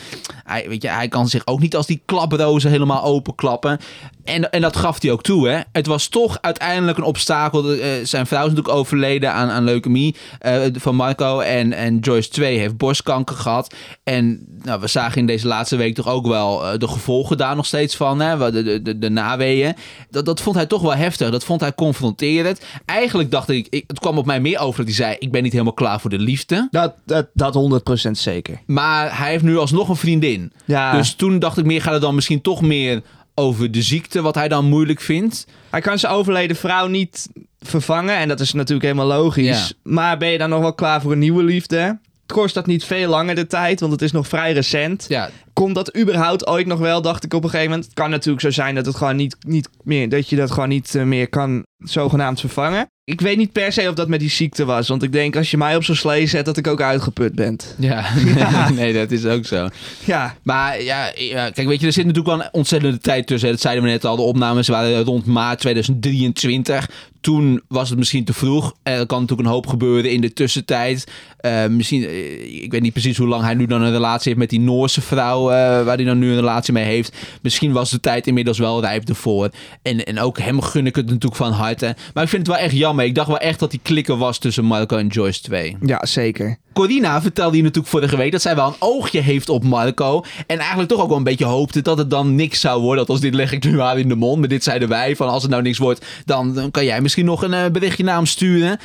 [0.45, 3.79] Hij, weet je, hij kan zich ook niet als die klaprozen helemaal openklappen.
[4.25, 5.49] En, en dat gaf hij ook toe.
[5.49, 5.61] Hè?
[5.73, 7.75] Het was toch uiteindelijk een obstakel.
[7.75, 11.41] Uh, zijn vrouw is natuurlijk overleden aan, aan leukemie uh, van Marco.
[11.41, 13.75] En, en Joyce 2 heeft borstkanker gehad.
[14.05, 17.57] En nou, we zagen in deze laatste week toch ook wel uh, de gevolgen daar
[17.57, 18.21] nog steeds van.
[18.21, 18.53] Hè?
[18.53, 19.75] De, de, de, de naweeën.
[20.11, 21.31] Dat, dat vond hij toch wel heftig.
[21.31, 22.61] Dat vond hij confronterend.
[22.85, 25.17] Eigenlijk dacht ik, ik, het kwam op mij meer over dat hij zei...
[25.19, 26.69] ik ben niet helemaal klaar voor de liefde.
[26.71, 28.61] Dat, dat, dat 100% zeker.
[28.67, 30.53] Maar hij heeft nu alsnog een vriendin.
[30.65, 30.93] Ja.
[30.93, 33.03] Dus toen dacht ik meer, gaat het dan misschien toch meer
[33.35, 35.47] over de ziekte, wat hij dan moeilijk vindt.
[35.71, 37.29] Hij kan zijn overleden vrouw niet
[37.61, 39.75] vervangen en dat is natuurlijk helemaal logisch.
[39.83, 41.99] Maar ben je dan nog wel klaar voor een nieuwe liefde?
[42.27, 45.05] Kost dat niet veel langer de tijd, want het is nog vrij recent.
[45.09, 45.31] Ja.
[45.53, 47.89] Komt dat überhaupt ooit nog wel, dacht ik op een gegeven moment.
[47.89, 50.69] Het kan natuurlijk zo zijn dat het gewoon niet, niet meer, dat je dat gewoon
[50.69, 52.87] niet eh, meer kan zogenaamd vervangen.
[53.05, 54.89] Ik weet niet per se of dat met die ziekte was.
[54.89, 57.59] Want ik denk als je mij op zo'n slee zet, dat ik ook uitgeput ben.
[57.79, 58.07] Ja,
[58.75, 59.69] nee, dat is ook zo.
[60.05, 60.37] Ja.
[60.43, 61.11] Maar ja,
[61.51, 63.51] kijk, weet je, er zit natuurlijk wel een ontzettende tijd tussen.
[63.51, 66.91] Dat zeiden we net al, de opnames waren rond maart 2023.
[67.21, 68.75] Toen was het misschien te vroeg.
[68.83, 71.07] Er kan natuurlijk een hoop gebeuren in de tussentijd.
[71.41, 74.39] Uh, misschien, eh, ik weet niet precies hoe lang hij nu dan een relatie heeft
[74.39, 77.17] met die Noorse vrouw, uh, waar hij dan nu een relatie mee heeft.
[77.43, 79.51] Misschien was de tijd inmiddels wel rijp ervoor.
[79.83, 81.97] En, en ook hem gun ik het natuurlijk van harte.
[82.15, 83.05] Maar ik vind het wel echt jammer.
[83.05, 85.77] Ik dacht wel echt dat die klikken was tussen Marco en Joyce 2.
[85.81, 86.57] Ja, zeker.
[86.73, 90.25] Corina vertelde je natuurlijk vorige week dat zij wel een oogje heeft op Marco.
[90.47, 93.07] En eigenlijk toch ook wel een beetje hoopte dat het dan niks zou worden.
[93.07, 94.39] Als dit leg ik nu aan in de mond.
[94.39, 95.17] Maar dit zeiden wij.
[95.17, 98.17] Van als het nou niks wordt, dan, kan jij misschien nog een uh, berichtje naar
[98.17, 98.79] hem sturen.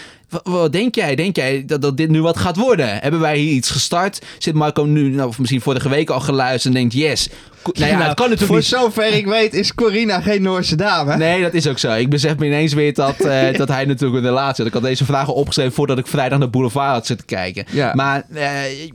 [0.44, 1.16] Wat, denk jij?
[1.16, 3.00] Denk jij dat, dat dit nu wat gaat worden?
[3.00, 4.26] Hebben wij hier iets gestart?
[4.38, 7.30] Zit Marco nu, nou, of misschien vorige week al geluisterd en denkt yes.
[7.64, 11.18] Nou ja, nou, kan voor zover ik weet is Corina geen Noorse dame.
[11.18, 11.94] Nee, dat is ook zo.
[11.94, 14.66] Ik besef me ineens weer dat, uh, dat hij natuurlijk een relatie had.
[14.66, 17.66] Ik had deze vragen opgeschreven voordat ik vrijdag naar Boulevard had zitten kijken.
[17.72, 17.92] Ja.
[17.94, 18.24] Maar,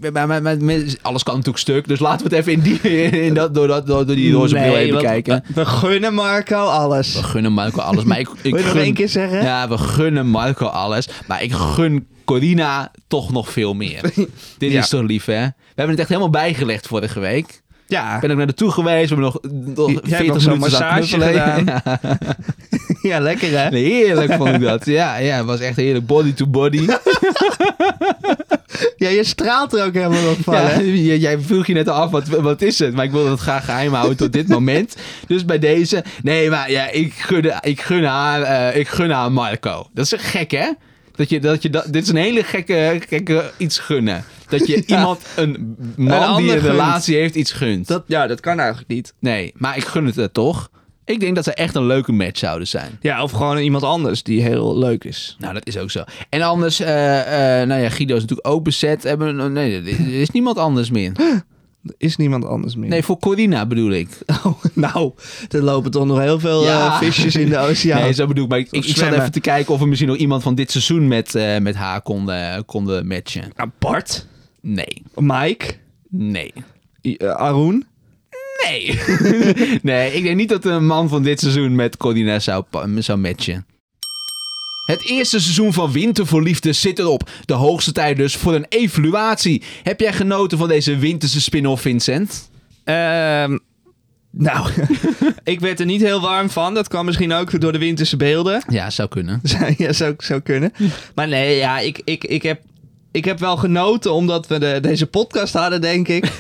[0.00, 0.56] uh, maar, maar,
[1.02, 1.88] alles kan natuurlijk stuk.
[1.88, 2.80] Dus laten we het even in die,
[3.26, 5.44] in dat, door, dat, door, die roze nee, bril even kijken.
[5.54, 7.14] We, gunnen Marco alles.
[7.14, 8.04] We gunnen Marco alles.
[8.04, 9.42] Maar ik, ik Wil je gun, nog één keer zeggen?
[9.42, 11.08] Ja, we gunnen Marco alles.
[11.26, 14.00] Maar ik gun Corina toch nog veel meer.
[14.58, 15.44] Dit is toch lief, hè?
[15.46, 17.61] We hebben het echt helemaal bijgelegd vorige week.
[17.92, 18.18] Ja.
[18.18, 19.10] Ben ik naar naartoe geweest.
[19.10, 19.40] We hebben
[19.74, 21.64] nog, nog 40 minuten massage gedaan.
[21.64, 21.82] Ja.
[23.10, 23.18] ja.
[23.18, 23.70] lekker hè?
[23.70, 24.86] Nee, heerlijk vond ik dat.
[24.86, 26.06] Ja, ja, het was echt heerlijk.
[26.06, 26.86] Body to body.
[28.96, 30.82] ja, je straalt er ook helemaal op van, ja, hè?
[31.26, 32.94] Jij vroeg je net al af, wat, wat is het?
[32.94, 34.96] Maar ik wilde het graag geheim houden tot dit moment.
[35.26, 36.04] Dus bij deze...
[36.22, 39.86] Nee, maar ja, ik gun, ik gun, haar, uh, ik gun haar Marco.
[39.92, 40.68] Dat is gek, hè?
[41.22, 44.24] Dat je, dat je, dat, dit is een hele gekke, gekke iets gunnen.
[44.48, 47.86] Dat je iemand, een man die een relatie heeft, iets gunt.
[47.86, 49.14] Dat, ja, dat kan eigenlijk niet.
[49.18, 50.70] Nee, maar ik gun het er toch.
[51.04, 52.98] Ik denk dat ze echt een leuke match zouden zijn.
[53.00, 55.36] Ja, of gewoon iemand anders die heel leuk is.
[55.38, 56.04] Nou, dat is ook zo.
[56.28, 59.02] En anders, uh, uh, nou ja, Guido is natuurlijk ook bezet.
[59.02, 61.12] Hebben, nee, er is niemand anders meer.
[61.82, 62.88] Er is niemand anders meer.
[62.88, 64.08] Nee, voor Corina bedoel ik.
[64.44, 65.12] Oh, nou,
[65.48, 66.86] er lopen toch nog heel veel ja.
[66.86, 68.02] uh, visjes in de oceaan.
[68.02, 68.50] Nee, zo bedoel ik.
[68.50, 71.08] Maar ik, ik, zat even te kijken of we misschien nog iemand van dit seizoen
[71.08, 73.52] met, uh, met haar konden, konden matchen.
[73.56, 74.26] Apart?
[74.60, 75.02] Nee.
[75.14, 75.74] Mike?
[76.08, 76.52] Nee.
[77.02, 77.86] Uh, Arun?
[78.64, 79.00] Nee.
[79.82, 82.64] nee, ik denk niet dat een man van dit seizoen met Cordina zou,
[82.98, 83.66] zou matchen.
[84.84, 87.30] Het eerste seizoen van Winter voor Liefde zit erop.
[87.44, 89.62] De hoogste tijd dus voor een evaluatie.
[89.82, 92.50] Heb jij genoten van deze winterse spin-off, Vincent?
[92.84, 93.58] Ehm
[94.30, 94.68] nou,
[95.44, 96.74] ik werd er niet heel warm van.
[96.74, 98.62] Dat kwam misschien ook door de winterse beelden.
[98.68, 99.40] Ja, zou kunnen.
[99.76, 100.72] ja, zou, zou kunnen.
[101.14, 102.60] Maar nee, ja, ik, ik, ik heb
[103.12, 106.24] ik heb wel genoten omdat we de, deze podcast hadden, denk ik.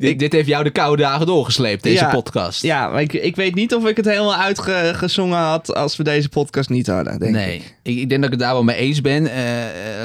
[0.00, 2.62] dit, dit, heeft jou de koude dagen doorgesleept, deze podcast.
[2.62, 6.28] Ja, maar ik, ik weet niet of ik het helemaal uitgezongen had als we deze
[6.28, 7.74] podcast niet hadden, denk nee, ik.
[7.82, 7.98] ik.
[7.98, 9.22] ik denk dat ik het daar wel mee eens ben.
[9.22, 9.30] Uh,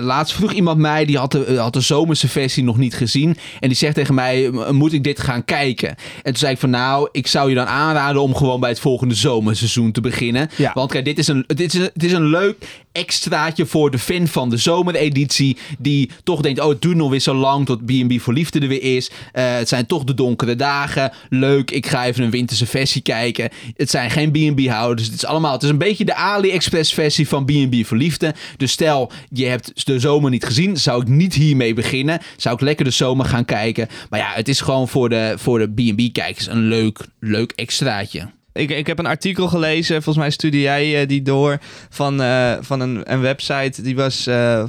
[0.01, 3.37] laatst vroeg iemand mij, die had de, had de zomerse versie nog niet gezien.
[3.59, 5.89] En die zegt tegen mij, moet ik dit gaan kijken?
[5.89, 8.79] En toen zei ik van nou, ik zou je dan aanraden om gewoon bij het
[8.79, 10.49] volgende zomerseizoen te beginnen.
[10.55, 10.71] Ja.
[10.73, 13.99] Want kijk, dit is, een, dit, is een, het is een leuk extraatje voor de
[13.99, 15.57] fan van de zomereditie.
[15.79, 18.67] Die toch denkt, oh het duurt nog weer zo lang tot B&B voor Liefde er
[18.67, 19.09] weer is.
[19.09, 21.11] Uh, het zijn toch de donkere dagen.
[21.29, 23.49] Leuk, ik ga even een winterse versie kijken.
[23.75, 25.07] Het zijn geen B&B-houders.
[25.07, 28.33] Het is allemaal, het is een beetje de AliExpress versie van B&B voor Liefde.
[28.57, 30.77] Dus stel, je hebt de zomer niet gezien.
[30.77, 32.19] Zou ik niet hiermee beginnen.
[32.37, 33.87] Zou ik lekker de zomer gaan kijken.
[34.09, 38.27] Maar ja, het is gewoon voor de, voor de B&B-kijkers een leuk, leuk extraatje.
[38.55, 41.57] Ik, ik heb een artikel gelezen, volgens mij stuurde jij uh, die door,
[41.89, 43.81] van, uh, van een, een website.
[43.81, 44.63] Die was, uh,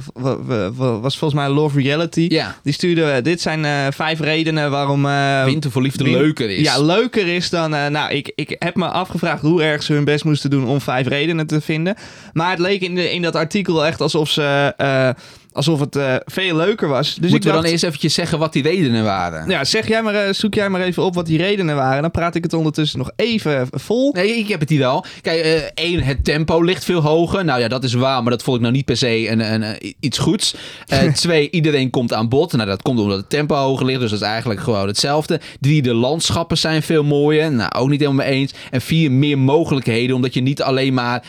[0.77, 2.25] was volgens mij Love Reality.
[2.29, 2.55] Ja.
[2.63, 5.07] Die stuurde, dit zijn vijf redenen waarom...
[5.45, 6.61] Winter voor liefde leuker is.
[6.61, 7.69] Ja, leuker is dan...
[7.69, 11.07] nou, ik, ik heb me afgevraagd hoe erg ze hun best moesten doen om vijf
[11.07, 11.95] redenen te vinden.
[12.33, 14.73] Maar het leek in, de, in dat artikel echt alsof ze
[15.57, 17.15] alsof het uh, veel leuker was.
[17.15, 19.49] Dus Moeten ik we dan eerst eventjes zeggen wat die redenen waren?
[19.49, 22.01] Ja, zeg jij maar, uh, zoek jij maar even op wat die redenen waren.
[22.01, 24.11] Dan praat ik het ondertussen nog even vol.
[24.13, 25.05] Nee, ik heb het hier al.
[25.21, 27.45] Kijk, uh, één, het tempo ligt veel hoger.
[27.45, 29.95] Nou ja, dat is waar, maar dat vond ik nou niet per se een, een,
[29.99, 30.55] iets goeds.
[31.13, 32.53] twee, iedereen komt aan bod.
[32.53, 35.39] Nou, dat komt omdat het tempo hoger ligt, dus dat is eigenlijk gewoon hetzelfde.
[35.59, 37.51] Drie, de landschappen zijn veel mooier.
[37.51, 38.53] Nou, ook niet helemaal mee eens.
[38.71, 41.23] En vier, meer mogelijkheden, omdat je niet alleen maar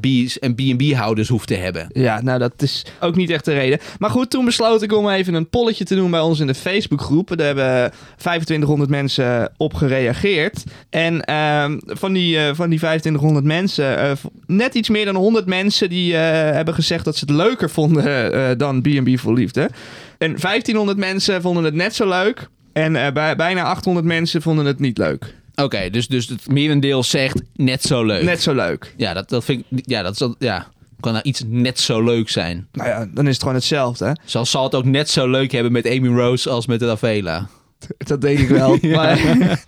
[0.00, 1.86] B's en B&B-houders hoeft te hebben.
[1.92, 3.78] Ja, nou dat is ook niet echt reden.
[3.98, 6.54] Maar goed, toen besloot ik om even een polletje te doen bij ons in de
[6.54, 7.36] Facebookgroep.
[7.36, 10.64] Daar hebben 2500 mensen op gereageerd.
[10.90, 14.10] En ehm, van, die, uh, van die 2500 mensen, uh,
[14.46, 18.58] net iets meer dan 100 mensen die uh, hebben gezegd dat ze het leuker vonden
[18.58, 19.70] dan B&B voor Liefde.
[20.18, 22.48] En 1500 mensen vonden het net zo leuk.
[22.72, 25.34] En bij, bijna 800 mensen vonden het niet leuk.
[25.54, 28.22] Oké, dus, dus het merendeel zegt net zo leuk.
[28.22, 28.94] Net zo leuk.
[28.96, 29.82] Ja, dat, dat vind ik.
[29.86, 30.28] Ja, dat is.
[30.38, 30.66] Ja
[31.00, 32.68] kan er iets net zo leuk zijn.
[32.72, 34.04] Nou ja, dan is het gewoon hetzelfde.
[34.04, 34.12] Hè?
[34.24, 37.48] Zal, zal het ook net zo leuk hebben met Amy Rose als met Ravela?
[37.98, 38.78] Dat denk ik wel.
[38.96, 39.18] Maar...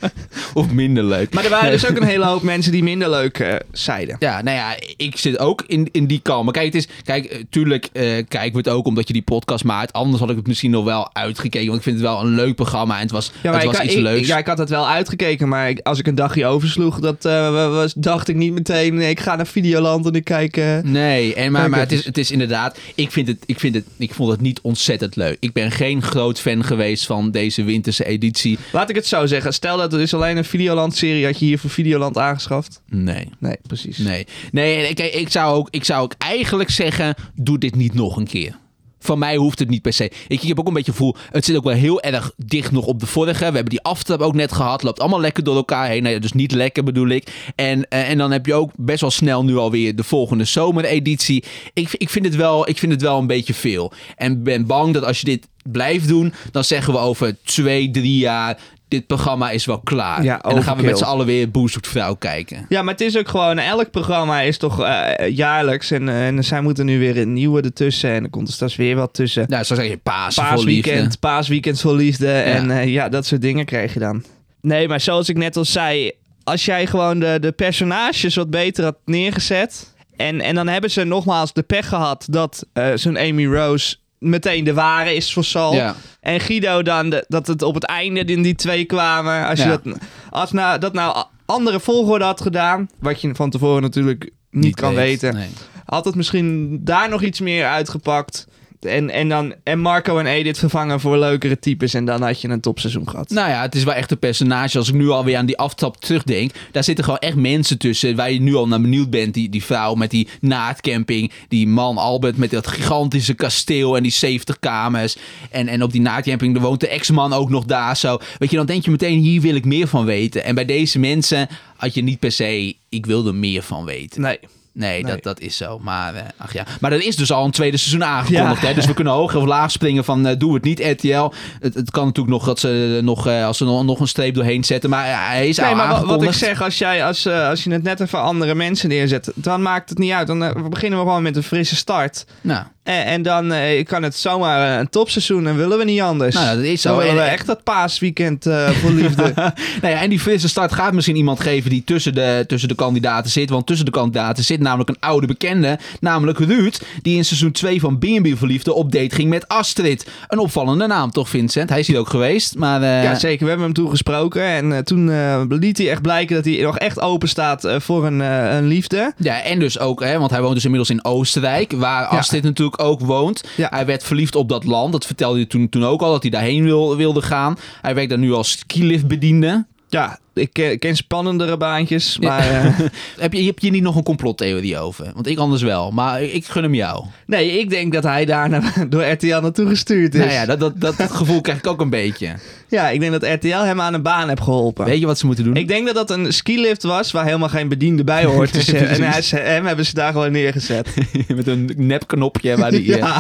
[0.55, 1.35] of minder leuk.
[1.35, 4.17] Maar er waren dus ook een hele hoop mensen die minder leuk uh, zeiden.
[4.19, 6.51] Ja, nou ja, ik zit ook in, in die kalme.
[6.51, 9.65] Kijk, het is, kijk, eh, tuurlijk uh, kijken we het ook omdat je die podcast
[9.65, 9.93] maakt.
[9.93, 11.67] Anders had ik het misschien nog wel uitgekeken.
[11.67, 13.95] Want ik vind het wel een leuk programma en het was, ja, het was iets
[13.95, 14.27] ik, leuks.
[14.27, 15.49] Ja, ik had het wel uitgekeken.
[15.49, 18.95] Maar ik, als ik een dagje oversloeg, dat, was, dacht ik niet meteen...
[18.95, 20.57] Nee, ik ga naar Videoland en ik kijk...
[20.83, 22.79] nee, en, maar, maar het, is, het is inderdaad...
[22.95, 25.37] Ik, vind het, ik, vind het, ik vond het niet ontzettend leuk.
[25.41, 28.59] Ik ben geen groot fan geweest van deze winterse editie.
[28.73, 29.53] Laat ik het zo zeggen.
[29.53, 31.25] Stel dat het is alleen een Videoland-serie.
[31.25, 32.83] Had je hier voor Videoland aangeschaft?
[32.89, 33.29] Nee.
[33.39, 33.99] Nee, precies.
[33.99, 34.27] Nee.
[34.53, 38.27] Nee, kijk, ik zou ook, ik zou ook eigenlijk zeggen: doe dit niet nog een
[38.27, 38.57] keer.
[39.01, 40.05] Van mij hoeft het niet per se.
[40.05, 42.87] Ik, ik heb ook een beetje gevoel, het zit ook wel heel erg dicht nog
[42.87, 43.39] op de vorige.
[43.39, 44.83] We hebben die aftrap ook net gehad.
[44.83, 46.03] Loopt allemaal lekker door elkaar heen.
[46.03, 47.53] Nee, dus niet lekker bedoel ik.
[47.55, 51.45] En, eh, en dan heb je ook best wel snel nu alweer de volgende zomereditie.
[51.73, 53.93] Ik, ik, vind het wel, ik vind het wel een beetje veel.
[54.17, 58.19] En ben bang dat als je dit blijft doen, dan zeggen we over twee, drie
[58.19, 60.23] jaar dit programma is wel klaar.
[60.23, 62.67] Ja, en dan gaan we met z'n allen weer Boer zoekt vrouw kijken.
[62.69, 63.59] Ja, maar het is ook gewoon...
[63.59, 65.91] Elk programma is toch uh, jaarlijks.
[65.91, 68.11] En, uh, en zij moeten nu weer een nieuwe ertussen.
[68.11, 69.45] En dan komt er straks weer wat tussen.
[69.49, 72.27] Nou, zo zeg je paas paasweekend, paasweekend voor liefde.
[72.27, 72.43] Ja.
[72.43, 74.25] En uh, ja, dat soort dingen krijg je dan.
[74.61, 76.13] Nee, maar zoals ik net al zei...
[76.45, 79.97] Als jij gewoon de, de personages wat beter had neergezet...
[80.17, 84.75] En, en dan hebben ze nogmaals de pech gehad dat zo'n Amy Rose meteen de
[84.75, 85.75] ware is voor Sal.
[85.75, 85.97] Ja.
[86.21, 89.47] En Guido dan, de, dat het op het einde in die twee kwamen.
[89.47, 89.99] Als, je dat,
[90.31, 94.95] als nou, dat nou andere volgorde had gedaan, wat je van tevoren natuurlijk niet, kan
[94.95, 95.49] weten, nee.
[95.85, 98.47] had het misschien daar nog iets meer uitgepakt.
[98.81, 101.95] En, en, dan, en Marco en Edith vervangen voor leukere types.
[101.95, 103.31] En dan had je een topseizoen gehad.
[103.31, 104.79] Nou ja, het is wel echt een personage.
[104.79, 106.51] Als ik nu alweer aan die aftap terugdenk.
[106.73, 108.17] Daar zitten gewoon echt mensen tussen.
[108.17, 109.35] Waar je nu al naar benieuwd bent.
[109.35, 111.33] Die, die vrouw met die naadcamping.
[111.49, 113.97] Die man Albert met dat gigantische kasteel.
[113.97, 115.17] En die 70 kamers.
[115.51, 118.19] En, en op die naadcamping woont de ex-man ook nog daar zo.
[118.39, 120.45] Weet je, dan denk je meteen hier wil ik meer van weten.
[120.45, 122.77] En bij deze mensen had je niet per se.
[122.89, 124.21] Ik wil er meer van weten.
[124.21, 124.39] Nee.
[124.79, 125.79] Nee, Dat, dat is zo.
[125.83, 126.65] Maar, uh, ach ja.
[126.81, 128.63] maar er is dus al een tweede seizoen aangekondigd.
[128.63, 128.75] Hè?
[128.75, 131.33] Dus we kunnen hoog of laag springen van uh, doe het niet, RTL.
[131.61, 134.35] Het, het, kan natuurlijk nog dat ze nog, uh, als ze nog, nog, een streep
[134.35, 134.91] doorheen zetten.
[134.91, 138.01] Maar hij is nee, maar wat ik zeg, als, jij, als, als je het net
[138.01, 140.27] even andere mensen neerzet, dan maakt het niet uit.
[140.27, 140.39] Dan
[140.69, 142.25] beginnen we gewoon met een frisse start.
[142.41, 142.65] Nou.
[142.89, 146.35] En, en dan uh, kan het zomaar eh, een topseizoen en willen we niet anders.
[146.35, 146.89] Nou, dat is zo.
[146.89, 149.33] Dan willen we echt dat paasweekend uh, voor liefde.
[149.83, 152.75] nou ja, en die frisse start gaat misschien iemand geven die tussen de, tussen de
[152.75, 153.51] kandidaten zit.
[153.51, 155.79] Want tussen de kandidaten zit namelijk een oude bekende.
[156.01, 160.07] Namelijk Ruud, die in seizoen 2 van B&B Verliefde op date ging met Astrid.
[160.29, 161.69] Een opvallende naam toch, Vincent?
[161.69, 162.57] Hij is hier ook geweest.
[162.57, 163.43] Maar, Ja, zeker.
[163.43, 164.43] We hebben hem toegesproken.
[164.43, 165.11] En toen
[165.49, 169.13] liet hij echt blijken dat hij nog echt open staat voor een, een liefde.
[169.17, 171.73] Ja, en dus ook, hè, want hij woont dus inmiddels in Oostenrijk.
[171.73, 173.45] Waar Astrid natuurlijk ook woont.
[173.57, 174.93] Hij werd verliefd op dat land.
[174.93, 177.57] Dat vertelde hij toen, toen ook al, dat hij daarheen wil, wilde gaan.
[177.81, 179.67] Hij werkt daar nu als skiliftbediende.
[179.89, 182.53] Ja, ik ken, spannendere baantjes, maar...
[182.53, 182.65] Ja.
[182.65, 182.79] Uh...
[183.19, 185.11] heb, je, heb je niet nog een complottheorie over?
[185.15, 187.05] Want ik anders wel, maar ik gun hem jou.
[187.27, 190.21] Nee, ik denk dat hij daar door RTL naartoe gestuurd is.
[190.21, 192.35] Nou ja, dat, dat, dat gevoel krijg ik ook een beetje.
[192.69, 194.85] Ja, ik denk dat RTL hem aan een baan heeft geholpen.
[194.85, 195.57] Weet je wat ze moeten doen?
[195.57, 199.03] Ik denk dat dat een skilift was waar helemaal geen bediende bij hoort te en
[199.03, 200.95] hij, hem hebben ze daar gewoon neergezet.
[201.35, 202.87] Met een nepknopje waar die...
[202.87, 202.97] ja.
[202.99, 203.17] Eh,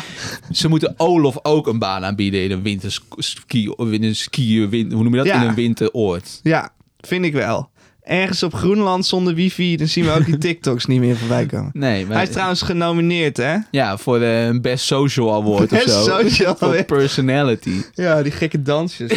[0.52, 3.74] ze moeten Olof ook een baan aanbieden in een winterski...
[3.78, 5.35] In een ski, win, hoe noem je dat?
[5.35, 6.40] In een winteroord.
[6.42, 6.72] Ja,
[7.07, 7.71] Vind ik wel.
[8.09, 11.71] Ergens op Groenland zonder wifi, dan zien we ook die TikToks niet meer voorbij komen.
[11.73, 12.16] Nee, maar...
[12.16, 13.57] Hij is trouwens genomineerd, hè?
[13.71, 16.21] Ja, voor de Best Social Award Best of zo.
[16.21, 17.83] Social Voor personality.
[17.94, 19.12] Ja, die gekke dansjes.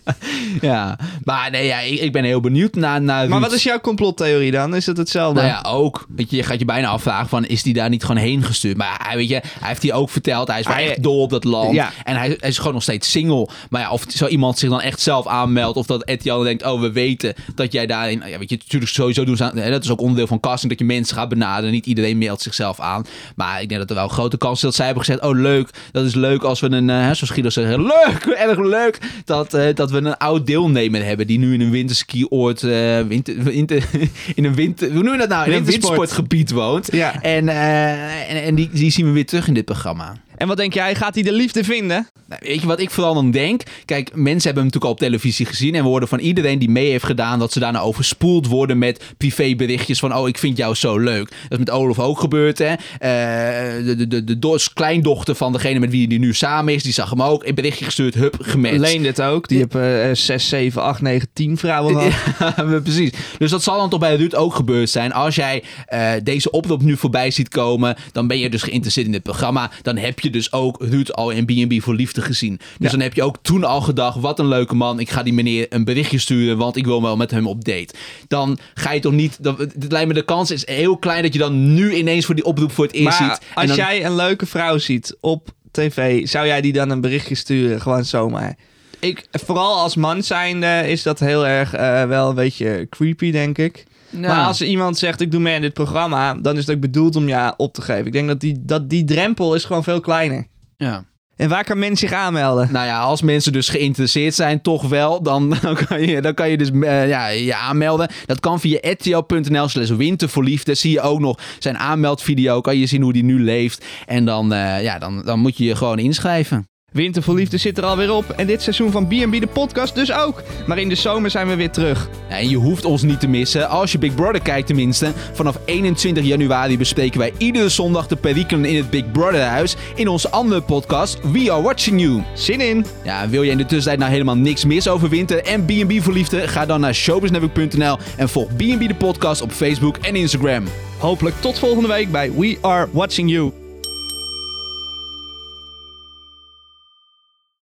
[0.60, 3.02] ja, maar nee, ja, ik, ik, ben heel benieuwd naar...
[3.02, 4.74] naar maar wat is jouw complottheorie dan?
[4.74, 5.40] Is het hetzelfde?
[5.40, 6.06] Nou ja, ook.
[6.08, 8.76] Weet je, je gaat je bijna afvragen van, is die daar niet gewoon heen gestuurd?
[8.76, 11.30] Maar hij, weet je, hij heeft hier ook verteld, hij is wel echt dol op
[11.30, 11.74] dat land.
[11.74, 11.90] Ja.
[12.04, 13.48] En hij, hij, is gewoon nog steeds single.
[13.70, 16.80] Maar ja, of zo iemand zich dan echt zelf aanmeldt, of dat Etienne denkt, oh,
[16.80, 18.17] we weten dat jij daarin...
[18.26, 20.84] Ja, weet je, natuurlijk sowieso doen ze dat is ook onderdeel van casting, dat je
[20.84, 21.72] mensen gaat benaderen.
[21.72, 23.06] Niet iedereen mailt zichzelf aan.
[23.36, 25.36] Maar ik denk dat er wel een grote kans is dat zij hebben gezegd, oh
[25.38, 29.54] leuk, dat is leuk als we een, uh, zoals Guido zegt, leuk, erg leuk, dat...
[29.54, 33.84] Uh, dat we een oud deelnemer hebben die nu in een winterskioord, uh, winter, winter,
[34.34, 35.50] in een winter, hoe noem je dat nou?
[35.50, 36.92] In een wintersportgebied woont.
[36.92, 37.22] Ja.
[37.22, 40.16] En, en, en die, die zien we weer terug in dit programma.
[40.38, 42.08] En wat denk jij, gaat hij de liefde vinden?
[42.28, 43.62] Nou, weet je wat ik vooral dan denk?
[43.84, 45.74] Kijk, mensen hebben hem natuurlijk al op televisie gezien.
[45.74, 49.04] En we horen van iedereen die mee heeft gedaan dat ze daarna overspoeld worden met
[49.16, 51.28] privéberichtjes van: Oh, ik vind jou zo leuk.
[51.28, 52.70] Dat is met Olaf ook gebeurd, hè?
[52.70, 56.92] Uh, de, de, de, de kleindochter van degene met wie hij nu samen is, die
[56.92, 57.44] zag hem ook.
[57.44, 58.78] Een berichtje gestuurd, hup, gematcht.
[58.78, 59.48] Leen dit ook.
[59.48, 62.16] Die uh, 6, 7, 8, 9, 10 vrouwen gehad.
[62.56, 63.10] Ja, precies.
[63.38, 65.12] Dus dat zal dan toch bij Ruud ook gebeurd zijn.
[65.12, 69.12] Als jij uh, deze oproep nu voorbij ziet komen, dan ben je dus geïnteresseerd in
[69.12, 69.70] dit programma.
[69.82, 72.60] Dan heb je dus ook Ruud al in B&B voor liefde gezien.
[72.78, 75.00] Dus dan heb je ook toen al gedacht, wat een leuke man.
[75.00, 77.94] Ik ga die meneer een berichtje sturen, want ik wil wel met hem op date.
[78.28, 79.38] Dan ga je toch niet...
[79.40, 82.34] Dan, het lijkt me de kans is heel klein dat je dan nu ineens voor
[82.34, 83.54] die oproep voor het eerst maar ziet.
[83.54, 87.80] als jij een leuke vrouw ziet op tv, zou jij die dan een berichtje sturen?
[87.80, 88.56] Gewoon zomaar.
[89.00, 93.58] Ik, vooral als man zijnde is dat heel erg uh, wel een beetje creepy, denk
[93.58, 93.84] ik.
[94.10, 94.34] Nou.
[94.34, 97.16] Maar als iemand zegt, ik doe mee aan dit programma, dan is het ook bedoeld
[97.16, 98.06] om ja op te geven.
[98.06, 100.46] Ik denk dat die, dat die drempel is gewoon veel kleiner.
[100.76, 101.04] Ja.
[101.36, 102.72] En waar kan men zich aanmelden?
[102.72, 106.50] Nou ja, als mensen dus geïnteresseerd zijn, toch wel, dan, dan, kan, je, dan kan
[106.50, 108.10] je dus uh, ja, je aanmelden.
[108.26, 110.74] Dat kan via rtl.nl slash winterverliefde.
[110.74, 113.84] Zie je ook nog zijn aanmeldvideo, kan je zien hoe die nu leeft.
[114.06, 116.68] En dan, uh, ja, dan, dan moet je je gewoon inschrijven.
[116.92, 120.12] Winter voor Liefde zit er alweer op en dit seizoen van B&B de podcast dus
[120.12, 120.42] ook.
[120.66, 122.08] Maar in de zomer zijn we weer terug.
[122.28, 125.12] En je hoeft ons niet te missen als je Big Brother kijkt tenminste.
[125.32, 130.08] Vanaf 21 januari bespreken wij iedere zondag de perikelen in het Big Brother huis in
[130.08, 132.22] onze andere podcast We Are Watching You.
[132.34, 132.86] Zin in!
[133.04, 136.12] Ja, wil je in de tussentijd nou helemaal niks mis over winter en B&B voor
[136.12, 136.48] Liefde?
[136.48, 140.64] Ga dan naar showbiznetwork.nl en volg B&B de podcast op Facebook en Instagram.
[140.98, 143.67] Hopelijk tot volgende week bij We Are Watching You.